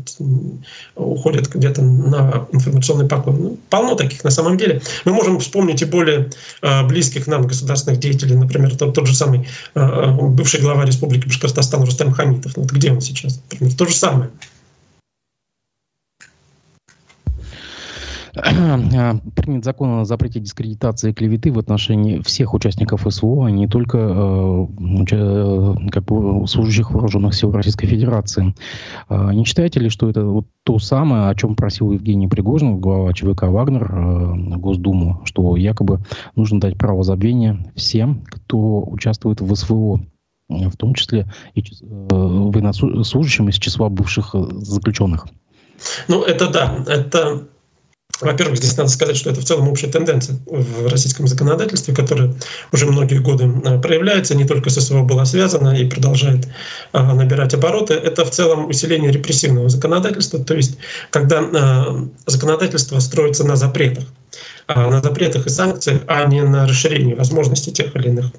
[0.95, 3.33] уходят где-то на информационный покой.
[3.33, 4.81] Ну, полно таких на самом деле.
[5.05, 6.29] Мы можем вспомнить и более
[6.61, 11.83] э, близких нам государственных деятелей, например, тот, тот же самый э, бывший глава Республики Башкортостан
[11.83, 12.55] Рустам Хамитов.
[12.55, 13.41] Вот где он сейчас?
[13.49, 14.29] Например, то же самое.
[19.35, 23.97] Принят закон о запрете дискредитации и клеветы в отношении всех участников СВО, а не только
[23.97, 24.67] э,
[25.91, 28.53] как бы, служащих вооруженных сил Российской Федерации.
[29.09, 33.13] Э, не считаете ли, что это вот то самое, о чем просил Евгений Пригожин, глава
[33.13, 35.99] ЧВК «Вагнер» э, Госдуму, что якобы
[36.35, 40.01] нужно дать право забвения всем, кто участвует в СВО,
[40.49, 41.63] в том числе и э,
[42.09, 45.27] военнослужащим из числа бывших заключенных?
[46.07, 47.47] Ну, это да, это
[48.19, 52.33] во-первых, здесь надо сказать, что это в целом общая тенденция в российском законодательстве, которая
[52.71, 56.47] уже многие годы э, проявляется, не только с СВО была связана и продолжает
[56.93, 57.93] э, набирать обороты.
[57.93, 60.77] Это в целом усиление репрессивного законодательства, то есть
[61.11, 64.05] когда э, законодательство строится на запретах.
[64.69, 68.31] А, на запретах и санкциях, а не на расширении возможностей тех или иных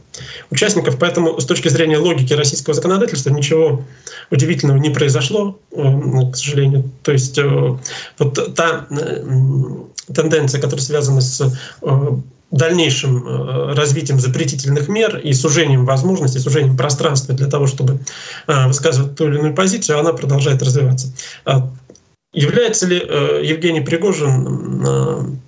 [0.51, 0.99] участников.
[0.99, 3.83] Поэтому с точки зрения логики российского законодательства ничего
[4.31, 6.91] удивительного не произошло, э, к сожалению.
[7.03, 7.79] То есть э,
[8.19, 9.25] вот та э,
[10.15, 11.51] тенденция, которая связана с
[12.51, 18.01] дальнейшим развитием запретительных мер и сужением возможностей, сужением пространства для того, чтобы
[18.47, 21.13] высказывать ту или иную позицию, она продолжает развиваться.
[21.45, 21.71] А
[22.33, 25.39] является ли Евгений Пригожин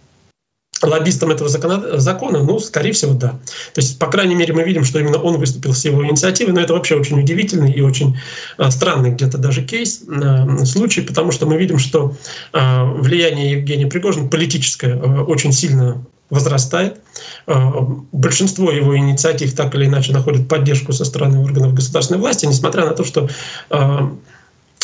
[0.83, 3.31] лоббистом этого закона, ну, скорее всего, да.
[3.75, 6.61] То есть, по крайней мере, мы видим, что именно он выступил с его инициативой, но
[6.61, 8.17] это вообще очень удивительный и очень
[8.57, 12.17] а, странный где-то даже кейс, а, случай, потому что мы видим, что
[12.53, 17.01] а, влияние Евгения Пригожина политическое а, очень сильно возрастает.
[17.47, 17.71] А,
[18.13, 22.93] большинство его инициатив так или иначе находит поддержку со стороны органов государственной власти, несмотря на
[22.93, 23.29] то, что
[23.69, 24.13] а,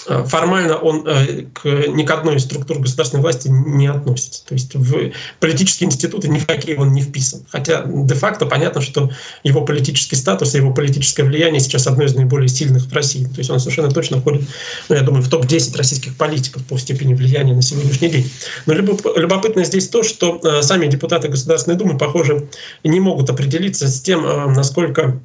[0.07, 4.45] формально он э, к, ни к одной из структур государственной власти не относится.
[4.47, 7.45] То есть в политические институты ни в какие он не вписан.
[7.51, 9.11] Хотя де-факто понятно, что
[9.43, 13.25] его политический статус и его политическое влияние сейчас одно из наиболее сильных в России.
[13.25, 14.43] То есть он совершенно точно входит,
[14.89, 18.31] ну, я думаю, в топ-10 российских политиков по степени влияния на сегодняшний день.
[18.67, 22.49] Но любопытно здесь то, что э, сами депутаты Государственной Думы, похоже,
[22.85, 25.21] не могут определиться с тем, насколько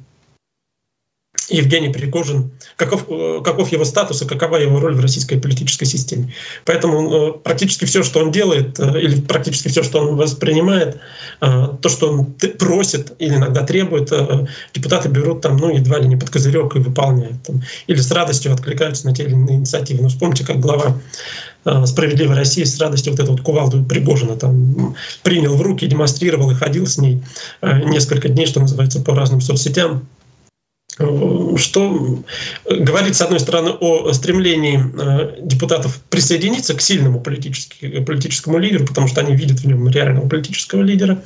[1.48, 6.32] Евгений Пригожин, каков, э, каков его статус и какова его роль в российской политической системе.
[6.64, 10.98] Поэтому э, практически все, что он делает, э, или практически все, что он воспринимает,
[11.40, 14.12] то, что он просит или иногда требует,
[14.72, 17.42] депутаты берут там, ну, едва ли не под козырек и выполняют.
[17.42, 20.02] Там, или с радостью откликаются на те или иные инициативы.
[20.02, 20.96] Ну, вспомните, как глава
[21.84, 26.54] «Справедливой России» с радостью вот эту вот кувалду Пригожина там принял в руки, демонстрировал и
[26.54, 27.20] ходил с ней
[27.60, 30.06] несколько дней, что называется, по разным соцсетям
[30.96, 32.22] что
[32.68, 39.20] говорит, с одной стороны, о стремлении э, депутатов присоединиться к сильному политическому лидеру, потому что
[39.20, 41.22] они видят в нем реального политического лидера,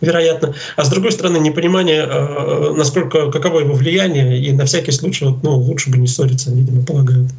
[0.00, 5.26] вероятно, а с другой стороны, непонимание, э, насколько, каково его влияние, и на всякий случай
[5.42, 7.30] ну, лучше бы не ссориться, видимо, полагают.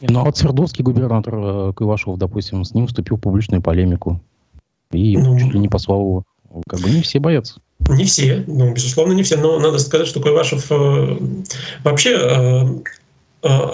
[0.00, 4.20] Ну, а вот Свердловский губернатор э, Куйвашев, допустим, с ним вступил в публичную полемику
[4.92, 6.24] и ну, чуть ли не послал его.
[6.66, 7.60] Как бы не все боятся.
[7.80, 11.16] Не все, ну, безусловно, не все, но надо сказать, что Куйвашев э,
[11.84, 12.66] вообще э,
[13.44, 13.70] э,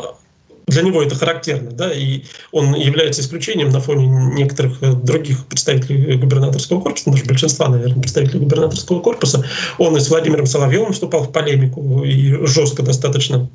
[0.66, 6.16] для него это характерно, да, и он является исключением на фоне некоторых э, других представителей
[6.16, 9.44] губернаторского корпуса, даже большинства, наверное, представителей губернаторского корпуса.
[9.78, 13.50] Он и с Владимиром Соловьевым вступал в полемику и жестко достаточно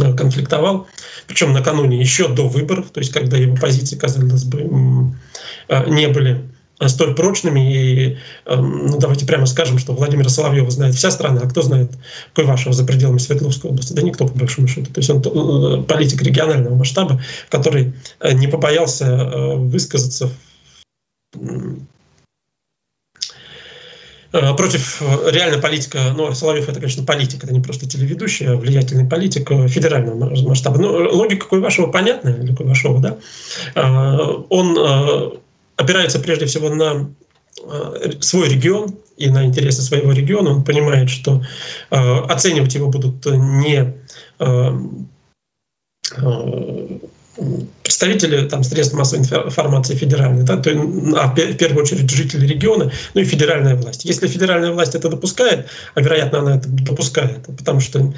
[0.00, 0.86] э, конфликтовал,
[1.26, 4.62] причем накануне еще до выборов, то есть когда его позиции, казалось бы,
[5.86, 6.50] не были
[6.88, 7.72] столь прочными.
[7.72, 11.90] И, эм, ну, давайте прямо скажем, что Владимира Соловьева знает вся страна, а кто знает
[12.34, 13.92] Куйвашева за пределами Свердловской области?
[13.92, 14.90] Да никто, по большому счету.
[14.92, 20.30] То есть он э, политик регионального масштаба, который э, не побоялся э, высказаться
[24.32, 29.48] против реально политика, ну, Соловьев это, конечно, политик, это не просто телеведущий, а влиятельный политик
[29.68, 30.78] федерального масштаба.
[30.78, 33.18] Ну, логика Куйвашева понятная, для Куйвашева, да.
[34.50, 35.40] Он
[35.80, 37.10] опирается прежде всего на
[37.64, 40.50] э, свой регион и на интересы своего региона.
[40.50, 41.42] Он понимает, что
[41.90, 43.94] э, оценивать его будут не
[44.38, 44.70] э,
[47.82, 50.70] представители там, средств массовой информации федеральной, да, то,
[51.16, 54.04] а в первую очередь жители региона, ну и федеральная власть.
[54.04, 58.12] Если федеральная власть это допускает, а вероятно она это допускает, потому что,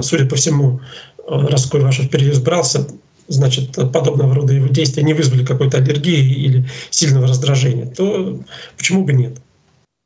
[0.00, 0.80] судя по всему,
[1.28, 2.86] раз Куйвашев переизбрался,
[3.28, 8.38] значит, подобного рода его действия не вызвали какой-то аллергии или сильного раздражения, то
[8.76, 9.38] почему бы нет?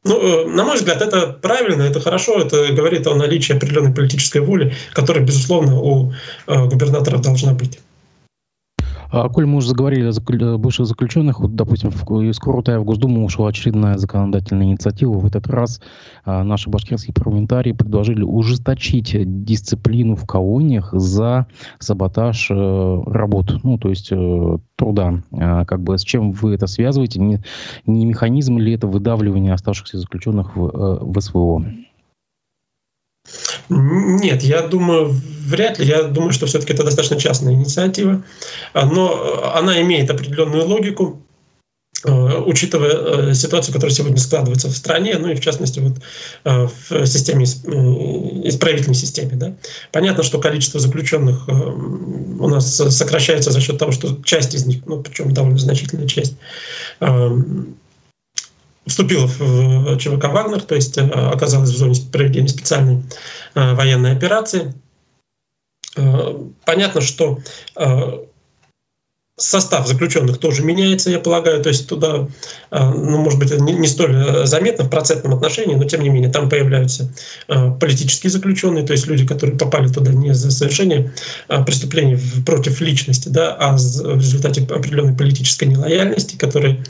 [0.04, 4.74] Ну, на мой взгляд, это правильно, это хорошо, это говорит о наличии определенной политической воли,
[4.92, 6.12] которая, безусловно, у
[6.46, 7.80] губернаторов должна быть.
[9.10, 13.48] А, коль мы уже заговорили о бывших заключенных, вот, допустим, из Курутая в Госдуму ушла
[13.48, 15.12] очередная законодательная инициатива.
[15.12, 15.80] В этот раз
[16.24, 21.46] а, наши башкирские парламентарии предложили ужесточить дисциплину в колониях за
[21.78, 25.22] саботаж э, работ, ну, то есть э, труда.
[25.32, 27.20] А, как бы с чем вы это связываете?
[27.20, 27.40] Не,
[27.86, 31.64] не механизм ли это выдавливания оставшихся заключенных в, э, в СВО?
[33.68, 35.14] Нет, я думаю,
[35.48, 35.86] вряд ли.
[35.86, 38.22] Я думаю, что все-таки это достаточно частная инициатива.
[38.74, 41.22] Но она имеет определенную логику,
[42.04, 42.10] э,
[42.46, 45.94] учитывая э, ситуацию, которая сегодня складывается в стране, ну и в частности вот
[46.44, 49.32] э, в системе, исправительной системе.
[49.34, 49.54] Да.
[49.92, 55.02] Понятно, что количество заключенных у нас сокращается за счет того, что часть из них, ну
[55.02, 56.34] причем довольно значительная часть,
[58.88, 63.02] вступила в ЧВК «Вагнер», то есть оказалась в зоне проведения специальной
[63.54, 64.74] военной операции–
[65.98, 67.40] Э, понятно, что
[67.76, 68.24] э,
[69.36, 72.28] состав заключенных тоже меняется, я полагаю, то есть туда,
[72.70, 76.48] э, ну, может быть, не, столь заметно в процентном отношении, но тем не менее там
[76.48, 77.12] появляются
[77.80, 81.12] политические заключенные, то есть люди, которые попали туда не за совершение
[81.66, 86.84] преступлений против личности, да, а в результате определенной политической нелояльности, которые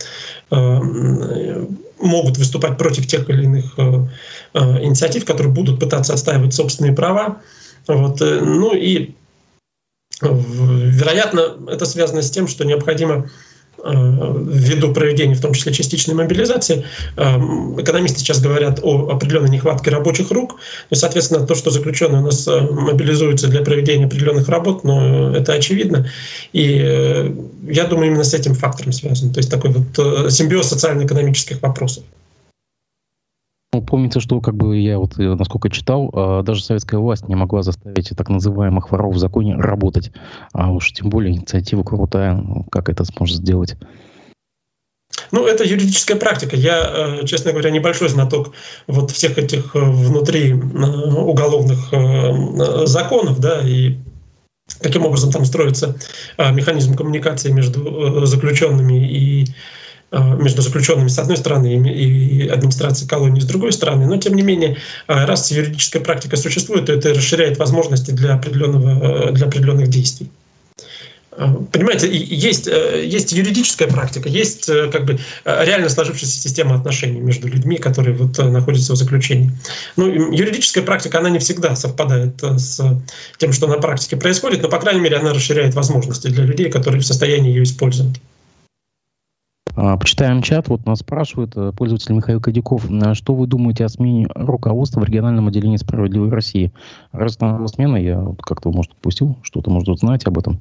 [2.01, 3.79] могут выступать против тех или иных
[4.55, 7.41] инициатив, которые будут пытаться отстаивать собственные права,
[7.89, 8.21] вот.
[8.21, 9.15] Э, ну и
[10.21, 13.29] вероятно, это связано с тем, что необходимо э,
[13.85, 16.85] ввиду проведения, в том числе частичной мобилизации,
[17.17, 17.23] э,
[17.81, 20.57] экономисты сейчас говорят о определенной нехватке рабочих рук.
[20.91, 26.09] И, соответственно, то, что заключенные у нас мобилизуются для проведения определенных работ, ну, это очевидно.
[26.53, 27.33] И
[27.69, 29.33] я думаю, именно с этим фактором связан.
[29.33, 32.05] То есть такой вот симбиоз социально-экономических вопросов.
[33.75, 37.35] Ну, помнится, что, как бы я вот, э, насколько читал, а, даже советская власть не
[37.35, 40.11] могла заставить так называемых воров в законе работать.
[40.55, 42.35] А уж тем более инициатива крутая.
[42.35, 43.77] Ну, как это сможет сделать?
[45.33, 46.57] Ну, это юридическая практика.
[46.57, 48.55] Я, э, честно говоря, небольшой знаток
[48.87, 51.93] вот всех этих э, внутри уголовных
[52.89, 53.97] законов, да, и
[54.81, 55.97] каким образом там строится
[56.39, 59.47] механизм коммуникации между заключенными и
[60.11, 64.07] между заключенными с одной стороны и администрацией колонии с другой стороны.
[64.07, 69.29] Но тем не менее, э, раз юридическая практика существует, то это расширяет возможности для, определенного,
[69.29, 70.31] э, для определенных действий.
[71.71, 78.17] Понимаете, есть, есть юридическая практика, есть как бы реально сложившаяся система отношений между людьми, которые
[78.17, 79.53] вот находятся в заключении.
[79.95, 82.81] Ну, юридическая практика, она не всегда совпадает с
[83.37, 87.03] тем, что на практике происходит, но, по крайней мере, она расширяет возможности для людей, которые
[87.03, 88.17] в состоянии ее использовать.
[89.81, 90.67] А, почитаем чат.
[90.67, 92.87] Вот нас спрашивает э, пользователь Михаил Кадяков.
[93.01, 96.73] «А что вы думаете о смене руководства в региональном отделении «Справедливой России»?
[97.13, 100.61] Раз это смена, я как-то, может, упустил, что-то, может, узнать об этом.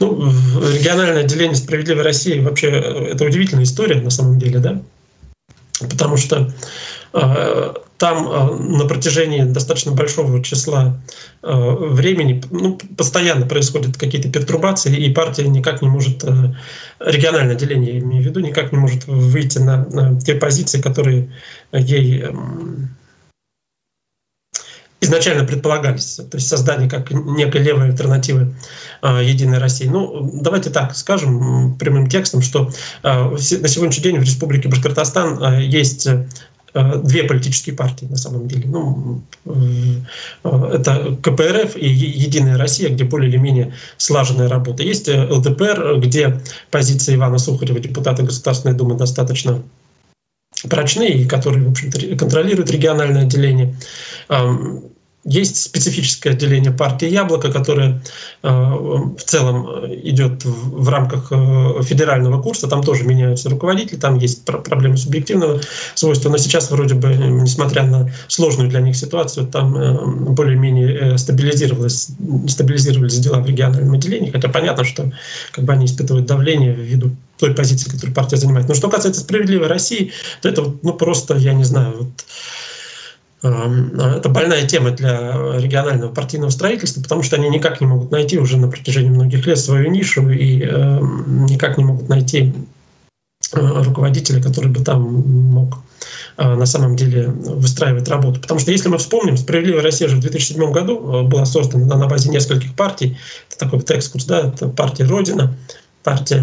[0.00, 0.28] Ну,
[0.76, 4.82] региональное отделение «Справедливой России» вообще э, это удивительная история на самом деле, да?
[5.80, 6.52] Потому что
[7.12, 11.00] э, там э, на протяжении достаточно большого числа
[11.42, 16.24] э, времени ну, постоянно происходят какие-то пертурбации, и партия никак не может,
[16.98, 21.30] региональное отделение, я имею в виду, никак не может выйти на, на те позиции, которые
[21.72, 22.96] ей эм,
[25.08, 28.54] изначально предполагались, то есть создание как некой левой альтернативы
[29.02, 29.86] э, Единой России.
[29.86, 32.70] Ну, давайте так скажем прямым текстом, что
[33.02, 36.08] э, на сегодняшний день в Республике Башкортостан э, есть
[36.74, 38.68] две политические партии на самом деле.
[38.68, 39.22] Ну,
[40.44, 44.82] это КПРФ и Единая Россия, где более или менее слаженная работа.
[44.82, 46.40] Есть э, ЛДПР, где
[46.70, 49.62] позиция Ивана Сухарева, депутата Государственной Думы, достаточно
[50.68, 53.74] прочные, которые, в общем-то, контролируют региональное отделение.
[55.24, 58.00] Есть специфическое отделение партии «Яблоко», которое
[58.42, 59.66] э, в целом
[60.02, 62.68] идет в рамках э, федерального курса.
[62.68, 65.60] Там тоже меняются руководители, там есть проблемы субъективного
[65.94, 66.30] свойства.
[66.30, 72.10] Но сейчас вроде бы, несмотря на сложную для них ситуацию, там э, более-менее стабилизировалось,
[72.46, 74.30] стабилизировались дела в региональном отделении.
[74.30, 75.12] Хотя понятно, что
[75.50, 78.68] как бы они испытывают давление ввиду той позиции, которую партия занимает.
[78.68, 82.08] Но что касается «Справедливой России», то это ну, просто, я не знаю, вот,
[83.42, 88.56] это больная тема для регионального партийного строительства, потому что они никак не могут найти уже
[88.56, 92.52] на протяжении многих лет свою нишу и эм, никак не могут найти
[93.54, 95.76] э, руководителя, который бы там мог
[96.36, 98.40] э, на самом деле выстраивать работу.
[98.40, 102.08] Потому что если мы вспомним, «Справедливая Россия» же в 2007 году э, была создана на
[102.08, 103.16] базе нескольких партий.
[103.48, 105.56] Это такой вот экскурс, да, это партия «Родина»,
[106.08, 106.42] партия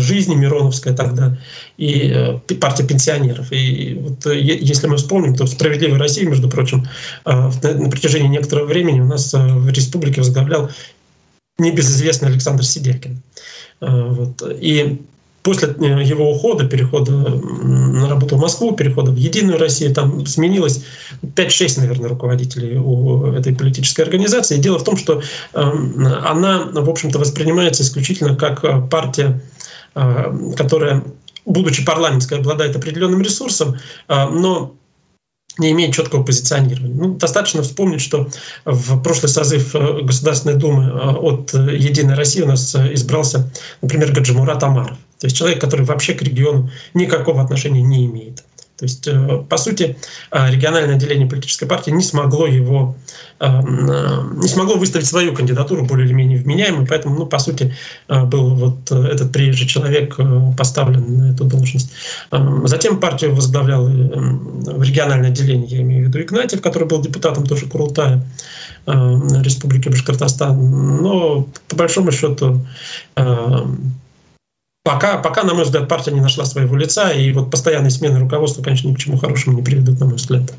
[0.00, 1.38] жизни Мироновская тогда
[1.78, 3.46] и партия пенсионеров.
[3.52, 6.86] И вот если мы вспомним, то «Справедливая Россия», между прочим,
[7.24, 10.68] на протяжении некоторого времени у нас в республике возглавлял
[11.58, 13.22] небезызвестный Александр Сидеркин.
[13.80, 14.42] Вот.
[14.60, 15.00] И
[15.48, 20.84] после э, его ухода, перехода на работу в Москву, перехода в Единую Россию, там сменилось
[21.22, 24.58] 5-6, наверное, руководителей у этой политической организации.
[24.58, 25.22] Дело в том, что
[25.54, 29.40] эм, она, в общем-то, воспринимается исключительно как э, партия,
[29.94, 31.02] э, которая,
[31.46, 34.74] будучи парламентской, обладает определенным ресурсом, но
[35.56, 36.94] не имеет четкого позиционирования.
[36.94, 38.28] Ну, достаточно вспомнить, что
[38.66, 44.98] в прошлый созыв Государственной Думы от «Единой России» у нас избрался, например, Гаджимурат Амаров.
[45.20, 48.44] То есть человек, который вообще к региону никакого отношения не имеет.
[48.78, 49.96] То есть, э, по сути,
[50.30, 52.94] э, региональное отделение политической партии не смогло его,
[53.40, 57.74] эм, не смогло выставить свою кандидатуру более или менее вменяемой, поэтому, ну, по сути,
[58.08, 60.16] э, был вот этот приезжий человек
[60.56, 61.90] поставлен на эту должность.
[62.30, 67.02] Эм, затем партию возглавлял эм, в региональное отделение, я имею в виду Игнатьев, который был
[67.02, 68.24] депутатом тоже Курултая
[68.86, 71.02] Республики Башкортостан.
[71.02, 72.64] Но, по большому счету,
[74.88, 78.62] Пока, пока, на мой взгляд, партия не нашла своего лица, и вот постоянные смены руководства,
[78.62, 80.50] конечно, ни к чему хорошему не приведут, на мой взгляд.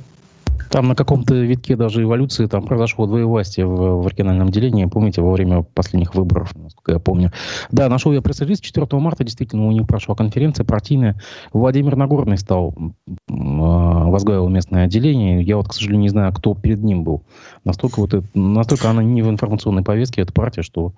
[0.70, 5.32] Там на каком-то витке даже эволюции там произошло двоевластие в, в региональном делении, помните, во
[5.32, 7.32] время последних выборов, насколько я помню.
[7.72, 11.20] Да, нашел я пресс-релиз 4 марта, действительно, у них прошла конференция партийная.
[11.52, 12.76] Владимир Нагорный стал,
[13.08, 15.42] э, возглавил местное отделение.
[15.42, 17.24] Я вот, к сожалению, не знаю, кто перед ним был.
[17.66, 20.94] Настолько, вот настолько она не в информационной повестке, эта партия, что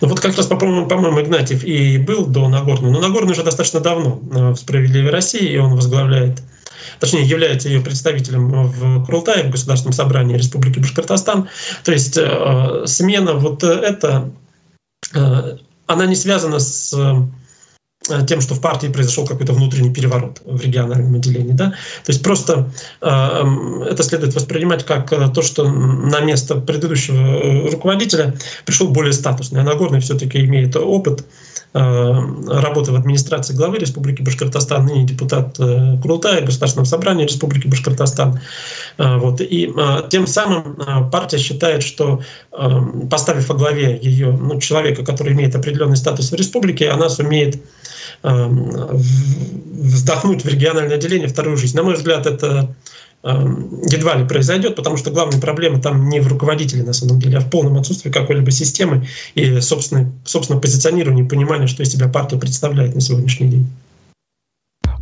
[0.00, 2.92] ну вот как раз, по-моему, по Игнатьев и был до Нагорного.
[2.92, 6.42] Но Нагорный уже достаточно давно э, в «Справедливой России», и он возглавляет
[7.00, 11.48] точнее, является ее представителем в Курултае, в Государственном собрании Республики Башкортостан.
[11.84, 14.30] То есть э, смена вот эта,
[15.14, 15.56] э,
[15.86, 17.26] она не связана с Э,
[18.26, 21.52] тем, что в партии произошел какой-то внутренний переворот в региональном отделении.
[21.52, 21.70] Да?
[22.04, 27.70] То есть просто э, эм, это следует воспринимать как э, то, что на место предыдущего
[27.70, 28.34] руководителя
[28.64, 29.60] пришел более статусный.
[29.60, 31.24] А Нагорный все-таки имеет опыт
[31.72, 38.40] работы в администрации главы Республики Башкортостан, ныне депутат Курултая Государственного собрания Республики Башкортостан.
[38.96, 39.40] Вот.
[39.40, 39.72] И
[40.10, 40.76] тем самым
[41.10, 42.22] партия считает, что
[43.10, 47.62] поставив во главе ее ну, человека, который имеет определенный статус в республике, она сумеет
[49.82, 51.76] вздохнуть в региональное отделение вторую жизнь.
[51.76, 52.74] На мой взгляд, это
[53.28, 57.40] едва ли произойдет, потому что главная проблема там не в руководителе, на самом деле, а
[57.40, 62.94] в полном отсутствии какой-либо системы и собственной, собственно, позиционирования, понимания, что из себя партия представляет
[62.94, 63.66] на сегодняшний день.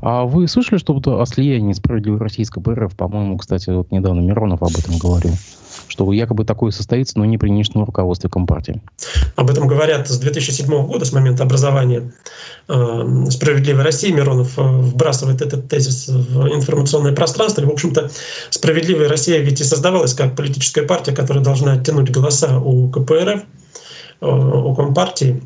[0.02, 2.94] А вы слышали что-то о слиянии справедливой российской ПРФ?
[2.96, 5.32] По-моему, кстати, вот недавно Миронов об этом говорил
[5.88, 8.82] что якобы такое состоится, но не при нынешнем руководстве Компартии.
[9.36, 12.12] Об этом говорят с 2007 года, с момента образования
[12.68, 14.10] э, «Справедливой России».
[14.10, 17.62] Миронов э, вбрасывает этот тезис в информационное пространство.
[17.62, 18.10] И, в общем-то,
[18.50, 23.42] «Справедливая Россия» ведь и создавалась как политическая партия, которая должна оттянуть голоса у КПРФ,
[24.20, 25.42] э, у Компартии,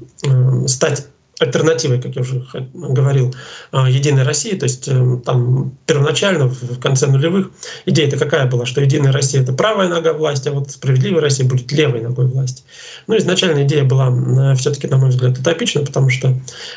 [0.67, 1.07] стать
[1.41, 3.35] альтернативой, как я уже говорил,
[3.73, 4.55] а, Единой России.
[4.55, 7.51] То есть эм, там первоначально, в конце нулевых,
[7.87, 11.73] идея-то какая была, что Единая Россия— это правая нога власти, а вот Справедливая Россия будет
[11.73, 12.63] левой ногой власти.
[13.07, 16.35] Ну, изначально идея была все-таки, на мой взгляд, утопична, потому что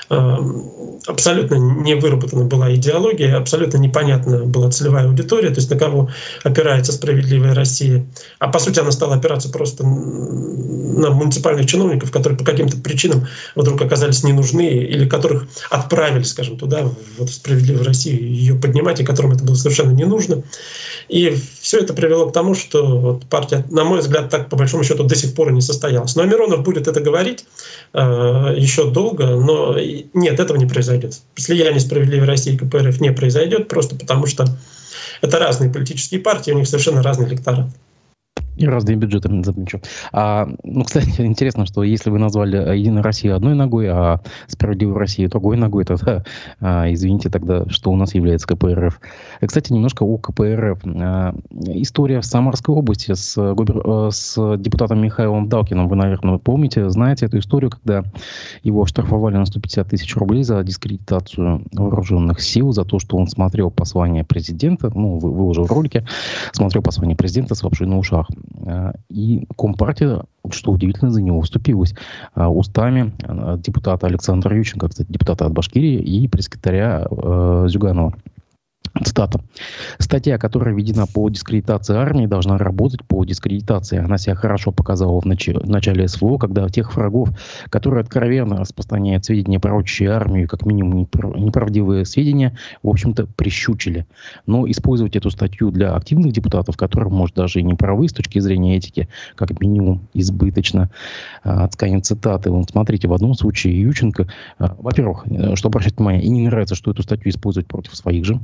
[0.09, 6.09] эм, абсолютно не выработана была идеология, абсолютно непонятна была целевая аудитория, то есть на кого
[6.43, 8.05] опирается Справедливая Россия.
[8.39, 13.81] А по сути она стала опираться просто на муниципальных чиновников, которые по каким-то причинам вдруг
[13.81, 19.03] оказались не нужны нужны или которых отправили, скажем, туда, в справедливую Россию, ее поднимать, и
[19.03, 20.43] которым это было совершенно не нужно.
[21.09, 24.83] И все это привело к тому, что вот партия, на мой взгляд, так по большому
[24.83, 26.15] счету до сих пор и не состоялась.
[26.15, 27.45] Но Миронов будет это говорить
[27.93, 29.77] э, еще долго, но
[30.13, 31.19] нет, этого не произойдет.
[31.35, 34.45] Слияние справедливой России и КПРФ не произойдет, просто потому что
[35.21, 37.67] это разные политические партии, у них совершенно разный электорат.
[38.55, 39.81] И разные бюджеты, замечу.
[40.11, 45.29] А, ну, кстати, интересно, что если вы назвали Единую Россию одной ногой, а Справедливую Россию
[45.29, 46.23] другой ногой, тогда,
[46.59, 48.99] а, извините, тогда, что у нас является КПРФ.
[49.41, 50.79] И, кстати, немножко о КПРФ.
[50.85, 53.81] А, история в Самарской области с, губер...
[53.85, 58.03] Э, с депутатом Михаилом Далкиным, вы, наверное, помните, знаете эту историю, когда
[58.63, 63.71] его оштрафовали на 150 тысяч рублей за дискредитацию вооруженных сил, за то, что он смотрел
[63.71, 66.05] послание президента, ну, вы, выложил ролики,
[66.51, 68.27] смотрел послание президента с лапшой на ушах.
[68.65, 71.93] А, и Компартия, что удивительно, за него уступилась
[72.33, 77.07] а, устами а, депутата Александра Ющенко, кстати, депутата от Башкирии, и пресс-секретаря
[77.67, 78.13] Зюганова.
[79.03, 79.41] Цитата.
[79.97, 83.97] Статья, которая введена по дискредитации армии, должна работать по дискредитации.
[83.97, 87.29] Она себя хорошо показала в, нач- в начале СВО, когда тех врагов,
[87.69, 94.05] которые откровенно распространяют сведения, пророчащие армию, как минимум непр- неправдивые сведения, в общем-то, прищучили.
[94.45, 98.37] Но использовать эту статью для активных депутатов, которые, может, даже и не правы с точки
[98.37, 100.91] зрения этики, как минимум, избыточно.
[101.43, 102.51] А, отсканем цитаты.
[102.51, 104.27] Вот смотрите, в одном случае Юченко,
[104.59, 108.23] а, во-первых, э, что обращать внимание, и не нравится, что эту статью используют против своих
[108.23, 108.39] же,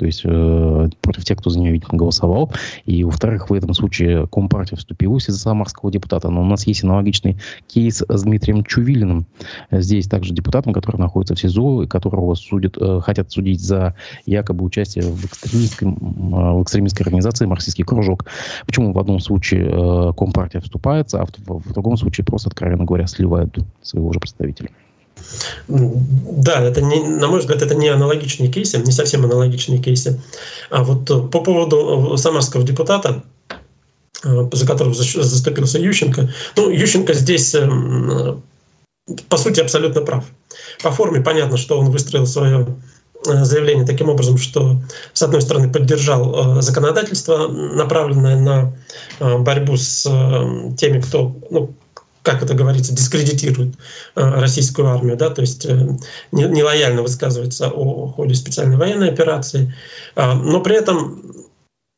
[0.00, 2.50] то есть э, против тех, кто за нее, видимо, голосовал.
[2.86, 6.30] И, во-вторых, в этом случае Компартия вступилась из-за самарского депутата.
[6.30, 7.36] Но у нас есть аналогичный
[7.66, 9.26] кейс с Дмитрием Чувилиным.
[9.70, 13.94] Здесь также депутатом, который находится в СИЗО, и которого судят, э, хотят судить за
[14.24, 18.24] якобы участие в, экстремистской, э, в экстремистской организации «Марксистский кружок».
[18.64, 23.06] Почему в одном случае э, Компартия вступается, а в, в другом случае просто, откровенно говоря,
[23.06, 24.70] сливают своего же представителя?
[25.68, 30.20] Да, это не, на мой взгляд, это не аналогичные кейсы, не совсем аналогичные кейсы.
[30.70, 33.22] А вот э, по поводу э, самарского депутата,
[34.24, 37.56] э, за которого заступился Ющенко, ну, Ющенко здесь,
[39.28, 40.24] по сути, абсолютно прав.
[40.82, 42.66] По форме понятно, что он выстроил свое
[43.24, 44.80] заявление таким образом, что,
[45.12, 48.38] с одной стороны, поддержал законодательство, направленное
[49.20, 50.02] на борьбу с
[50.78, 51.74] теми, кто ну,
[52.22, 53.76] как это говорится, дискредитирует
[54.14, 55.88] э, российскую армию, да, то есть э,
[56.32, 59.74] нелояльно высказывается о ходе специальной военной операции.
[60.16, 61.22] А, но при этом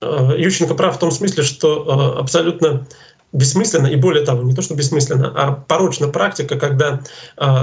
[0.01, 2.87] э, Ющенко прав в том смысле, что абсолютно
[3.33, 7.01] бессмысленно, и более того, не то что бессмысленно, а порочна практика, когда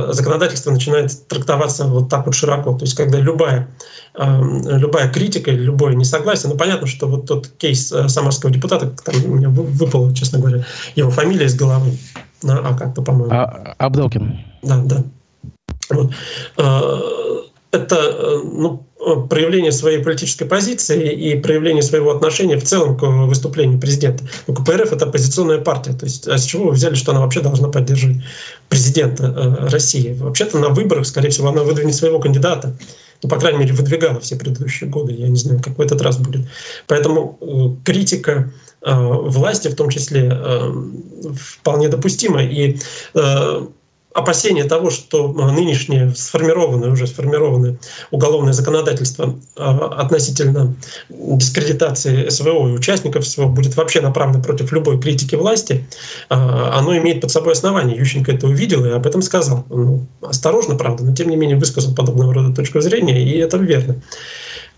[0.10, 2.76] законодательство начинает трактоваться вот так вот широко.
[2.76, 3.70] То есть когда любая,
[4.18, 9.36] любая критика или любое несогласие, ну понятно, что вот тот кейс самарского депутата, там у
[9.36, 11.92] меня выпал, честно говоря, его фамилия из головы,
[12.44, 13.34] на А как-то, по-моему.
[13.34, 14.40] А, Абдалкин.
[14.64, 15.04] Да, да.
[15.90, 16.12] Вот.
[16.58, 17.00] А,
[17.72, 18.84] это ну,
[19.30, 24.24] проявление своей политической позиции и проявление своего отношения в целом к выступлению президента.
[24.48, 25.94] Ну, КПРФ— это оппозиционная партия.
[25.94, 28.18] То есть, а с чего вы взяли, что она вообще должна поддерживать
[28.68, 30.14] президента э, России?
[30.14, 32.76] Вообще-то на выборах, скорее всего, она выдвинет своего кандидата.
[33.22, 35.14] Ну, по крайней мере, выдвигала все предыдущие годы.
[35.14, 36.48] Я не знаю, как в этот раз будет.
[36.88, 38.52] Поэтому э, критика Э,
[38.82, 40.74] власти в том числе э,
[41.36, 42.44] вполне допустимо.
[42.44, 42.78] И
[43.14, 43.66] э,
[44.14, 47.78] опасение того, что нынешнее сформированное, уже сформированное
[48.12, 50.76] уголовное законодательство относительно
[51.10, 55.86] дискредитации СВО и участников СВО будет вообще направлено против любой критики власти,
[56.30, 57.98] оно имеет под собой основание.
[57.98, 59.66] Ющенко это увидел и об этом сказал.
[59.70, 64.02] Ну, осторожно, правда, но тем не менее высказал подобного рода точку зрения, и это верно.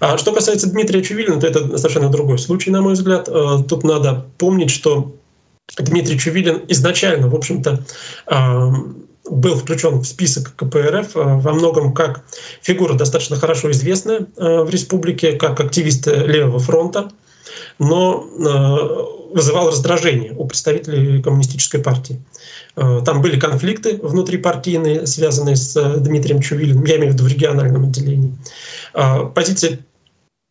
[0.01, 3.29] А что касается Дмитрия Чувилина, то это совершенно другой случай, на мой взгляд.
[3.29, 5.15] Э, тут надо помнить, что
[5.77, 7.85] Дмитрий Чувилин изначально, в общем-то,
[8.25, 8.71] э,
[9.29, 12.23] был включен в список КПРФ э, во многом как
[12.63, 17.11] фигура достаточно хорошо известная в республике, как активист Левого фронта,
[17.77, 18.25] но
[19.31, 22.19] вызывал раздражение у представителей коммунистической партии.
[22.75, 28.33] Там были конфликты внутрипартийные, связанные с Дмитрием Чувилиным, я имею в виду в региональном отделении.
[29.33, 29.79] Позиция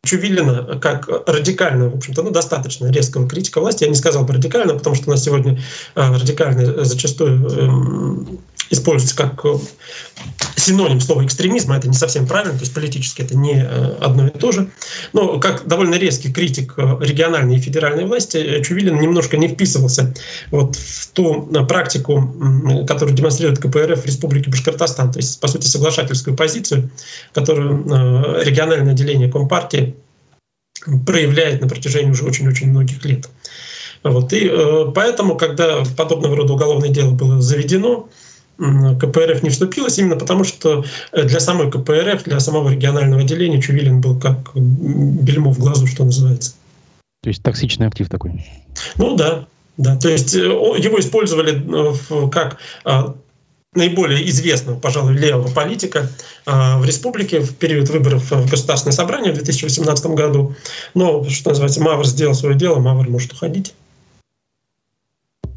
[0.02, 3.84] Чувилина как радикального, в общем-то, ну, достаточно резкого критика власти.
[3.84, 5.60] Я не сказал бы радикально, потому что у нас сегодня
[5.94, 8.38] а, радикальный зачастую эм,
[8.70, 9.58] используется как э,
[10.56, 14.30] синоним слова экстремизма, это не совсем правильно, то есть политически это не э, одно и
[14.30, 14.70] то же.
[15.12, 20.14] Но как довольно резкий критик э, региональной и федеральной власти, Чувилин немножко не вписывался
[20.50, 22.32] вот в ту практику,
[22.86, 26.90] которую демонстрирует КПРФ в Республике Башкортостан, то есть, по сути, соглашательскую позицию,
[27.34, 27.84] которую
[28.44, 29.96] региональное отделение Компартии
[31.06, 33.28] проявляет на протяжении уже очень-очень многих лет.
[34.02, 34.32] Вот.
[34.32, 38.08] И э, поэтому, когда подобного рода уголовное дело было заведено,
[38.60, 44.00] КПРФ не вступилась именно потому, что э, для самой КПРФ, для самого регионального отделения Чувилин
[44.00, 46.52] был как бельмо в глазу, что называется.
[47.22, 48.44] То есть токсичный актив такой?
[48.96, 49.46] Ну да,
[49.76, 49.96] да.
[49.96, 53.14] То есть э, его использовали э, как а,
[53.74, 56.10] наиболее известного, пожалуй, левого политика
[56.44, 60.54] а, в республике в период выборов в Государственное собрание в 2018 году.
[60.94, 63.74] Но, что называется, Мавр сделал свое дело, Мавр может уходить.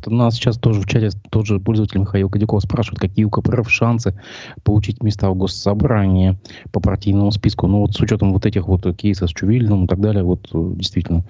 [0.08, 3.70] У нас сейчас тоже в чате тот же пользователь Михаил Кадяков спрашивает, какие у КПРФ
[3.70, 4.20] шансы
[4.64, 6.38] получить места в госсобрании
[6.72, 7.68] по партийному списку.
[7.68, 10.72] Ну вот с учетом вот этих вот кейсов с Чувилиным и так далее, вот э,
[10.76, 11.24] действительно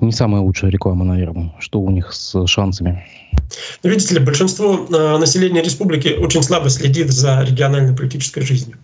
[0.00, 1.54] не самая лучшая реклама, наверное.
[1.58, 3.04] Что у них с шансами?
[3.82, 8.78] Ну, видите ли, большинство э, населения республики очень слабо следит за региональной политической жизнью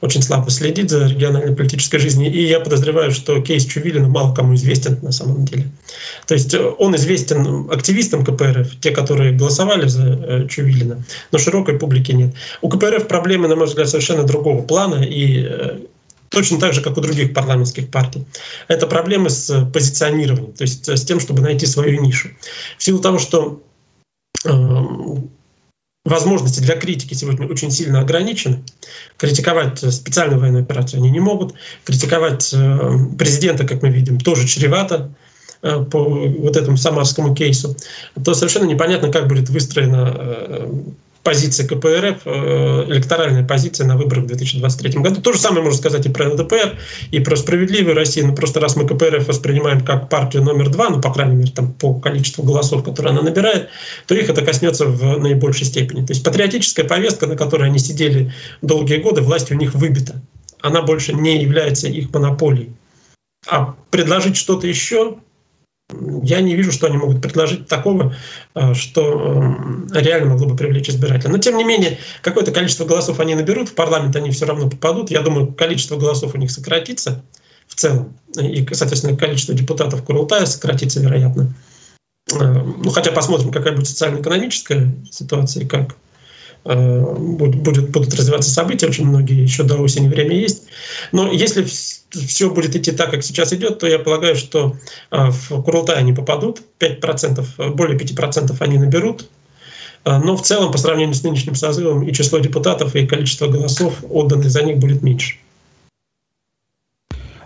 [0.00, 2.32] очень слабо следит за региональной политической жизнью.
[2.32, 5.64] И я подозреваю, что кейс Чувилина мало кому известен на самом деле.
[6.26, 11.78] То есть э, он известен активистам КПРФ, те, которые голосовали за э, Чувилина, но широкой
[11.78, 12.34] публике нет.
[12.62, 15.02] У КПРФ проблемы, на мой взгляд, совершенно другого плана.
[15.02, 15.78] И э,
[16.28, 18.24] точно так же, как у других парламентских партий.
[18.68, 22.28] Это проблемы с позиционированием, то есть с тем, чтобы найти свою нишу.
[22.76, 23.62] В силу того, что
[24.44, 24.50] э,
[26.08, 28.62] возможности для критики сегодня очень сильно ограничены.
[29.16, 31.54] Критиковать специальную военную операцию они не могут.
[31.84, 35.10] Критиковать э, президента, как мы видим, тоже чревато
[35.62, 37.76] э, по вот этому самарскому кейсу,
[38.24, 40.82] то совершенно непонятно, как будет выстроена э,
[41.22, 45.20] позиция КПРФ, э, электоральная позиция на выборах в 2023 году.
[45.20, 46.78] То же самое можно сказать и про ЛДПР,
[47.10, 48.28] и про «Справедливую Россию».
[48.28, 51.72] Но просто раз мы КПРФ воспринимаем как партию номер два, ну, по крайней мере, там,
[51.72, 53.68] по количеству голосов, которые она набирает,
[54.06, 56.04] то их это коснется в наибольшей степени.
[56.04, 60.22] То есть патриотическая повестка, на которой они сидели долгие годы, власть у них выбита.
[60.60, 62.72] Она больше не является их монополией.
[63.46, 65.18] А предложить что-то еще
[66.22, 68.14] я не вижу, что они могут предложить такого,
[68.54, 69.42] э, что
[69.92, 71.30] э, реально могло бы привлечь избирателя.
[71.30, 75.10] Но тем не менее, какое-то количество голосов они наберут, в парламент они все равно попадут.
[75.10, 77.22] Я думаю, количество голосов у них сократится
[77.66, 78.14] в целом.
[78.38, 81.54] И, соответственно, количество депутатов Курултая сократится, вероятно.
[82.32, 85.96] Э, ну, хотя посмотрим, какая будет социально-экономическая ситуация и как
[86.74, 88.86] будет, будут развиваться события.
[88.86, 90.64] Очень многие еще до осени время есть.
[91.12, 94.76] Но если все будет идти так, как сейчас идет, то я полагаю, что
[95.10, 99.28] а, в Курултай они попадут, 5%, более 5% они наберут.
[100.04, 104.50] Но в целом, по сравнению с нынешним созывом, и число депутатов, и количество голосов, отданных
[104.50, 105.36] за них, будет меньше.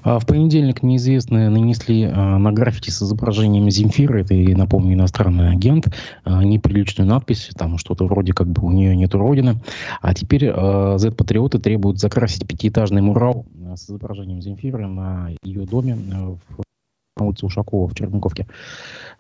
[0.03, 5.87] А в понедельник неизвестные нанесли на граффити с изображением Земфиры, это, напомню, иностранный агент,
[6.27, 9.57] неприличную надпись, там что-то вроде как бы у нее нет родины.
[10.01, 16.63] А теперь Z-патриоты требуют закрасить пятиэтажный мурал с изображением Земфиры на ее доме в
[17.19, 18.47] на улице Ушакова в Черниковке.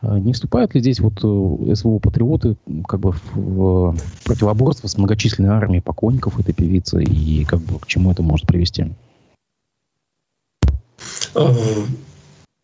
[0.00, 2.56] Не вступают ли здесь вот СВО-патриоты
[2.88, 8.10] как бы в противоборство с многочисленной армией покойников этой певицы и как бы к чему
[8.10, 8.86] это может привести?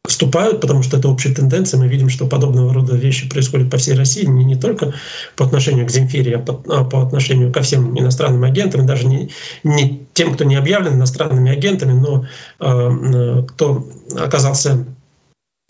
[0.09, 1.79] Вступают, потому что это общая тенденция.
[1.79, 4.95] Мы видим, что подобного рода вещи происходят по всей России, не, не только
[5.37, 9.31] по отношению к Земфире, а по, а по отношению ко всем иностранным агентам, даже не,
[9.65, 12.27] не тем, кто не объявлен иностранными агентами, но
[12.59, 14.87] э, кто оказался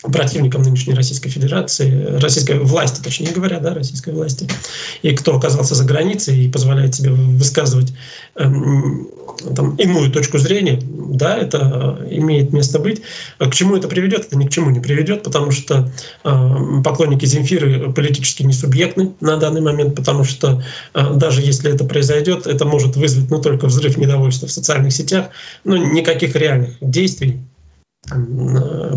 [0.03, 4.46] противником нынешней Российской Федерации, российской власти, точнее говоря, да, российской власти,
[5.03, 7.92] и кто оказался за границей и позволяет себе высказывать
[8.36, 8.44] э,
[9.57, 13.03] там, иную точку зрения, да, это имеет место быть.
[13.38, 14.26] А к чему это приведет?
[14.26, 15.92] Это ни к чему не приведет, потому что
[16.22, 20.62] э, поклонники Земфиры политически не субъектны на данный момент, потому что
[20.94, 25.30] э, даже если это произойдет, это может вызвать ну, только взрыв недовольства в социальных сетях,
[25.64, 27.40] но никаких реальных действий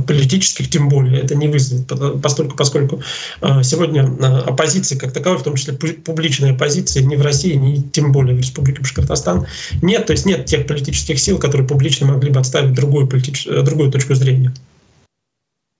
[0.07, 1.91] политических, тем более, это не вызовет,
[2.21, 3.01] поскольку, поскольку
[3.41, 7.81] а, сегодня а, оппозиции как таковой, в том числе публичная оппозиция, ни в России, ни
[7.81, 9.47] тем более в Республике Башкортостан
[9.81, 13.45] нет, то есть нет тех политических сил, которые публично могли бы отставить другую, политич...
[13.45, 14.53] другую точку зрения.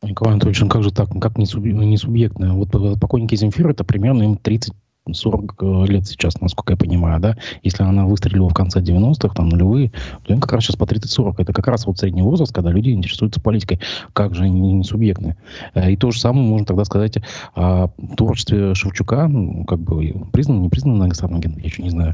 [0.04, 1.64] Николай Анатольевич, как же так, как не, суб...
[1.64, 2.56] не субъектно?
[2.56, 4.74] Вот э, покойники Земфира, это примерно им 30
[5.12, 9.50] 40 э, лет сейчас, насколько я понимаю, да, если она выстрелила в конце 90-х, там,
[9.50, 9.92] нулевые,
[10.24, 11.36] то им как раз сейчас по 30-40.
[11.40, 13.80] Это как раз вот средний возраст, когда люди интересуются политикой.
[14.14, 15.38] Как же они не субъектны?
[15.74, 17.18] Э, и то же самое можно тогда сказать
[17.56, 22.14] о творчестве Шевчука, ну, как бы признан, не признан иностранным агентом, я еще не знаю.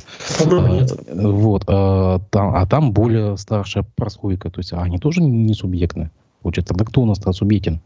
[1.09, 1.63] А, вот.
[1.67, 6.09] А там, а там более старшая прослойка, то есть они тоже не субъектны.
[6.41, 7.81] Получается, тогда кто у нас-то субъектен?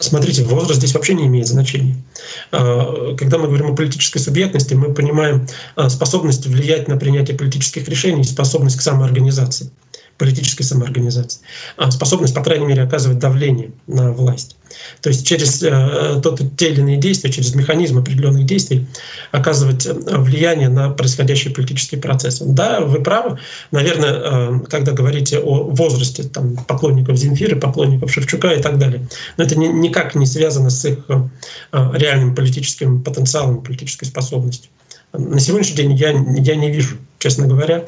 [0.00, 1.96] Смотрите, возраст здесь вообще не имеет значения.
[2.52, 7.88] А, когда мы говорим о политической субъектности, мы понимаем а, способность влиять на принятие политических
[7.88, 9.70] решений, способность к самоорганизации
[10.18, 11.40] политической самоорганизации,
[11.76, 14.56] а способность, по крайней мере, оказывать давление на власть.
[15.00, 18.86] То есть через э, тот, те или иные действия, через механизм определенных действий
[19.30, 22.44] оказывать э, влияние на происходящие политические процессы.
[22.44, 23.38] Да, вы правы.
[23.70, 29.06] Наверное, э, когда говорите о возрасте там, поклонников Земфиры, поклонников Шевчука и так далее,
[29.36, 31.22] но это ни, никак не связано с их э,
[31.94, 34.70] реальным политическим потенциалом, политической способностью.
[35.12, 37.86] На сегодняшний день я, я не вижу, честно говоря,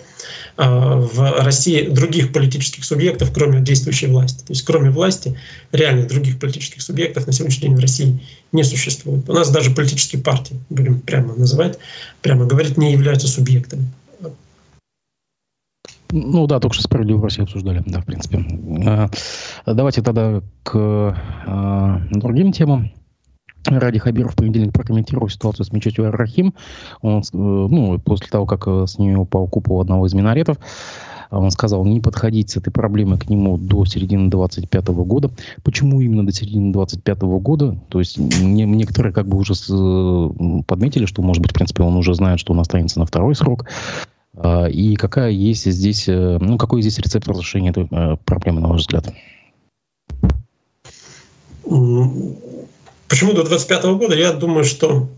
[0.56, 4.38] а, в России других политических субъектов, кроме действующей власти.
[4.38, 5.38] То есть кроме власти
[5.72, 8.20] реальных других политических субъектов на сегодняшний день в России
[8.52, 9.28] не существует.
[9.28, 11.78] У нас даже политические партии, будем прямо называть,
[12.22, 13.86] прямо говорить, не являются субъектами.
[16.12, 18.44] Ну да, только что справедливо в России обсуждали, да, в принципе.
[18.84, 19.08] А,
[19.66, 22.90] давайте тогда к а, другим темам.
[23.66, 26.54] Ради Хабиров в понедельник прокомментировал ситуацию с мечетью Ар-Рахим.
[27.02, 30.56] Он, э, ну, после того, как э, с нее упал купол одного из минаретов,
[31.30, 35.30] он сказал, не подходить с этой проблемой к нему до середины 25 года.
[35.62, 37.78] Почему именно до середины 25 года?
[37.88, 39.68] То есть не, некоторые как бы уже с,
[40.66, 43.66] подметили, что, может быть, в принципе, он уже знает, что он останется на второй срок.
[44.72, 47.86] И какая есть здесь, ну, какой здесь рецепт разрешения этой
[48.24, 49.12] проблемы, на ваш взгляд?
[53.10, 54.14] Почему до 25 года?
[54.14, 55.10] Я думаю, что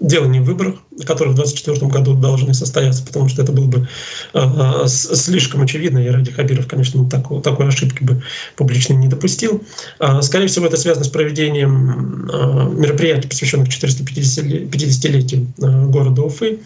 [0.00, 0.74] дело не в выборах,
[1.06, 3.88] которые в 2024 году должны состояться, потому что это было бы
[4.34, 8.22] э, слишком очевидно, и Ради Хабиров, конечно, такой, такой ошибки бы
[8.56, 9.62] публично не допустил.
[10.00, 16.58] Э, скорее всего, это связано с проведением э, мероприятий, посвященных 450-летию э, города Уфы.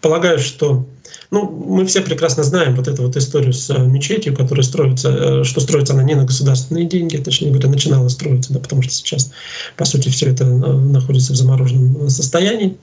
[0.00, 0.86] Полагаю, что
[1.30, 5.44] ну, мы все прекрасно знаем вот эту вот историю с э, мечетью, которая строится, э,
[5.44, 9.32] что строится она не на государственные деньги, точнее говоря, начинала строиться, да, потому что сейчас,
[9.76, 12.76] по сути, все это э, находится в замороженном состоянии.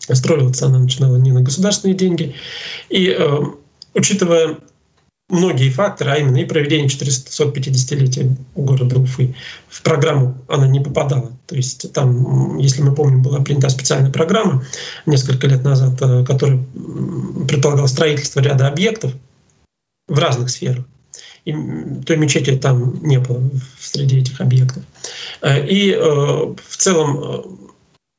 [0.00, 2.34] Строиться она начинала не на государственные деньги.
[2.90, 3.38] И э,
[3.94, 4.58] учитывая
[5.28, 9.34] многие факторы, а именно и проведение 450-летия города Уфы
[9.68, 11.32] в программу она не попадала.
[11.46, 14.64] То есть там, если мы помним, была принята специальная программа
[15.04, 16.64] несколько лет назад, э, которая
[17.48, 19.12] предполагала строительство ряда объектов
[20.08, 20.84] в разных сферах.
[21.44, 21.52] И
[22.04, 23.42] той мечети там не было
[23.80, 24.82] среди этих объектов.
[25.42, 27.70] Э, и э, в целом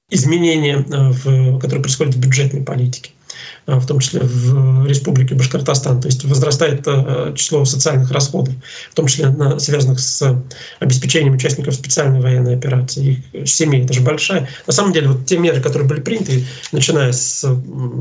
[0.09, 0.83] изменения,
[1.59, 3.11] которые происходят в бюджетной политике.
[3.67, 5.99] А, в том числе в Республике Башкортостан.
[5.99, 8.53] То есть возрастает э, число социальных расходов,
[8.91, 10.41] в том числе связанных с
[10.79, 13.23] обеспечением участников специальной военной операции.
[13.33, 14.47] Их семей это же большая.
[14.65, 17.45] На самом деле вот те меры, которые были приняты, начиная с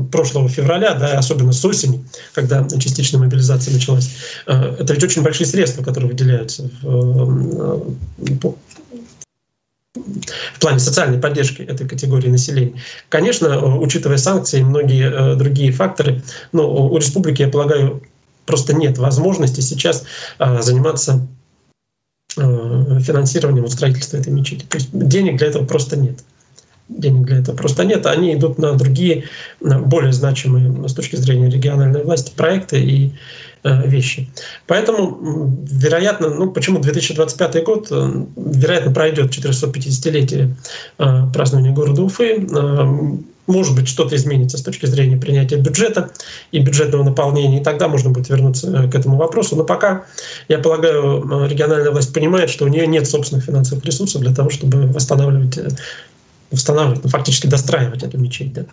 [0.09, 4.09] прошлого февраля, да, особенно с осени, когда частичная мобилизация началась,
[4.47, 7.85] э, это ведь очень большие средства, которые выделяются в,
[8.17, 8.51] э,
[10.53, 12.81] в плане социальной поддержки этой категории населения.
[13.09, 18.01] Конечно, э, учитывая санкции и многие э, другие факторы, но у республики, я полагаю,
[18.45, 20.03] просто нет возможности сейчас
[20.39, 21.27] э, заниматься
[22.35, 24.63] финансированием строительства этой мечети.
[24.69, 26.19] То есть денег для этого просто нет.
[26.89, 28.05] Денег для этого просто нет.
[28.05, 29.25] Они идут на другие,
[29.59, 33.13] более значимые с точки зрения региональной власти проекты и
[33.67, 34.29] Э, вещи.
[34.67, 40.55] Поэтому, вероятно, ну почему 2025 год, э, вероятно, пройдет 450-летие
[40.99, 42.47] э, празднования города Уфы.
[43.47, 46.11] Может быть, что-то изменится с точки зрения принятия бюджета
[46.51, 49.55] и бюджетного наполнения, и тогда можно будет вернуться к этому вопросу.
[49.55, 50.03] Но пока,
[50.49, 54.87] я полагаю, региональная власть понимает, что у нее нет собственных финансовых ресурсов для того, чтобы
[54.87, 55.57] восстанавливать,
[56.51, 58.53] восстанавливать, ну, фактически достраивать эту мечеть.
[58.53, 58.65] Да.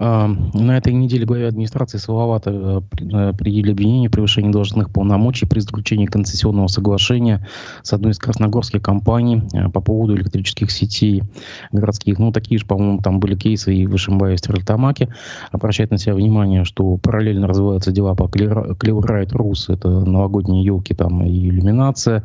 [0.00, 5.60] На этой неделе главе администрации Салавата э, э, предъявили обвинение в превышении должностных полномочий при
[5.60, 7.46] заключении концессионного соглашения
[7.82, 11.22] с одной из красногорских компаний э, по поводу электрических сетей
[11.70, 12.18] городских.
[12.18, 15.14] Ну, такие же, по-моему, там были кейсы и в Ишимбае, и в Стерлитамаке.
[15.50, 21.26] Обращает на себя внимание, что параллельно развиваются дела по Клеурайт Рус, это новогодние елки там
[21.26, 22.24] и иллюминация.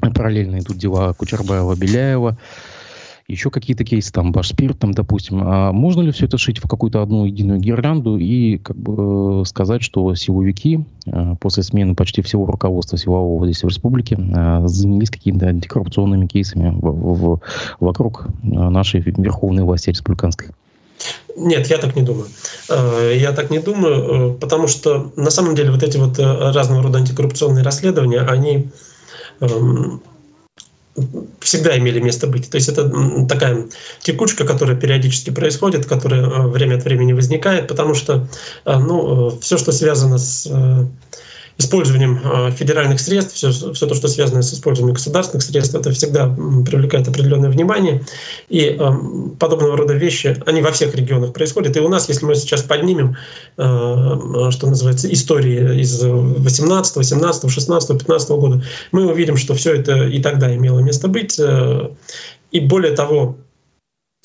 [0.00, 2.36] Параллельно идут дела Кучербаева-Беляева
[3.28, 5.40] еще какие-то кейсы, там, Башспирт, там, допустим.
[5.42, 9.82] А можно ли все это шить в какую-то одну единую гирлянду и как бы сказать,
[9.82, 15.46] что силовики э, после смены почти всего руководства силового здесь в республике э, занялись какими-то
[15.46, 17.40] антикоррупционными кейсами в, в,
[17.80, 20.48] вокруг э, нашей верховной власти республиканской?
[21.36, 22.26] Нет, я так не думаю.
[22.70, 27.62] Я так не думаю, потому что на самом деле вот эти вот разного рода антикоррупционные
[27.62, 28.70] расследования, они
[31.40, 32.50] всегда имели место быть.
[32.50, 32.90] То есть это
[33.28, 33.66] такая
[34.00, 38.26] текучка, которая периодически происходит, которая э, время от времени возникает, потому что
[38.64, 40.48] э, ну, э, все, что связано с
[41.58, 46.28] использованием а, федеральных средств, все, все то, что связано с использованием государственных средств, это всегда
[46.28, 48.02] привлекает определенное внимание.
[48.48, 48.90] И э,
[49.38, 51.76] подобного рода вещи, они во всех регионах происходят.
[51.76, 53.16] И у нас, если мы сейчас поднимем,
[53.56, 60.04] э, что называется, истории из 18, 17, 16, 15 года, мы увидим, что все это
[60.06, 61.40] и тогда имело место быть.
[62.52, 63.36] И более того,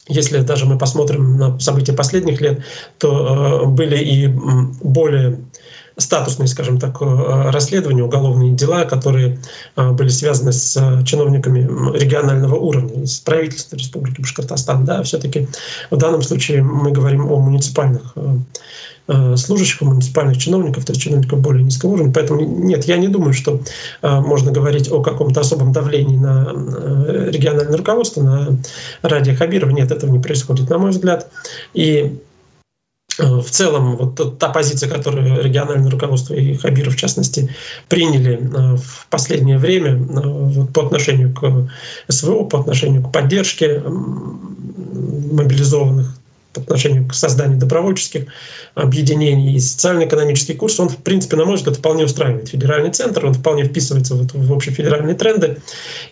[0.07, 2.63] если даже мы посмотрим на события последних лет,
[2.97, 5.39] то э, были и более
[5.98, 9.39] статусные, скажем так, э, расследования, уголовные дела, которые
[9.76, 11.68] э, были связаны с э, чиновниками
[11.98, 14.86] регионального уровня, с правительства Республики Башкортостан.
[14.86, 15.48] Да, все-таки
[15.89, 18.16] в данном случае мы говорим о муниципальных
[19.36, 22.14] служащих, муниципальных чиновников, то есть чиновников более низкого уровня.
[22.14, 23.60] Поэтому нет, я не думаю, что
[24.02, 26.54] можно говорить о каком-то особом давлении на
[27.30, 28.58] региональное руководство, на
[29.02, 29.72] Радия Хабирова.
[29.72, 31.30] Нет, этого не происходит, на мой взгляд.
[31.74, 32.22] И
[33.18, 37.49] в целом вот та позиция, которую региональное руководство и Хабиров в частности
[37.89, 41.70] приняли э, в последнее время э, по отношению к
[42.07, 43.84] СВО, по отношению к поддержке
[45.32, 46.16] мобилизованных,
[46.53, 48.26] по отношению к созданию добровольческих
[48.76, 53.34] объединений и социально-экономический курс, он, в принципе, на мой взгляд, вполне устраивает федеральный центр, он
[53.34, 55.57] вполне вписывается в, в общефедеральные тренды.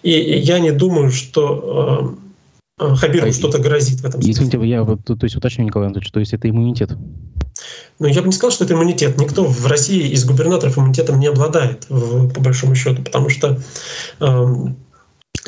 [0.03, 2.28] И я не думаю, что э,
[2.79, 4.31] Хабиру а, что-то грозит в этом смысле.
[4.31, 6.91] Извините, я вот, то, есть уточню, Николай Анатольевич, то есть это иммунитет?
[7.99, 9.17] Ну, я бы не сказал, что это иммунитет.
[9.19, 13.59] Никто в России из губернаторов иммунитетом не обладает, по большому счету, потому что
[14.21, 14.45] э,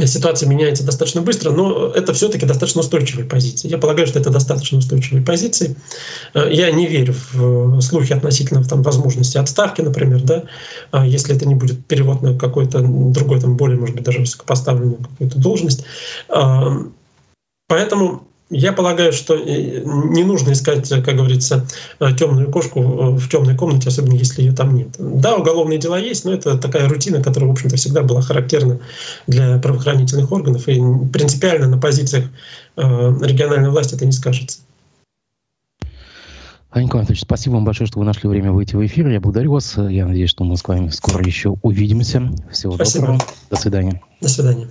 [0.06, 3.70] ситуация меняется достаточно быстро, но это все-таки достаточно устойчивые позиции.
[3.70, 5.78] Я полагаю, что это достаточно устойчивые позиции.
[6.34, 10.44] Э, я не верю в слухи относительно там, возможности отставки, например, да,
[10.92, 14.98] а если это не будет перевод на какой-то другой, там, более, может быть, даже высокопоставленную
[14.98, 15.86] какую-то должность.
[17.72, 21.66] Поэтому я полагаю, что э, не нужно искать, как говорится,
[22.02, 24.90] э, темную кошку э, в темной комнате, особенно если ее там нет.
[25.00, 28.82] Да, уголовные дела есть, но это такая рутина, которая, в общем-то, всегда была характерна
[29.26, 30.82] для правоохранительных органов, и
[31.14, 32.26] принципиально на позициях
[32.76, 34.60] региональной власти это не скажется.
[36.76, 39.08] Николай Анатольевич, спасибо вам большое, что вы нашли время выйти в эфир.
[39.08, 39.78] Я благодарю вас.
[39.78, 42.34] Я надеюсь, что мы с вами скоро еще увидимся.
[42.52, 43.08] Всего спасибо.
[43.08, 43.26] доброго.
[43.50, 44.02] До свидания.
[44.20, 44.68] До свидания.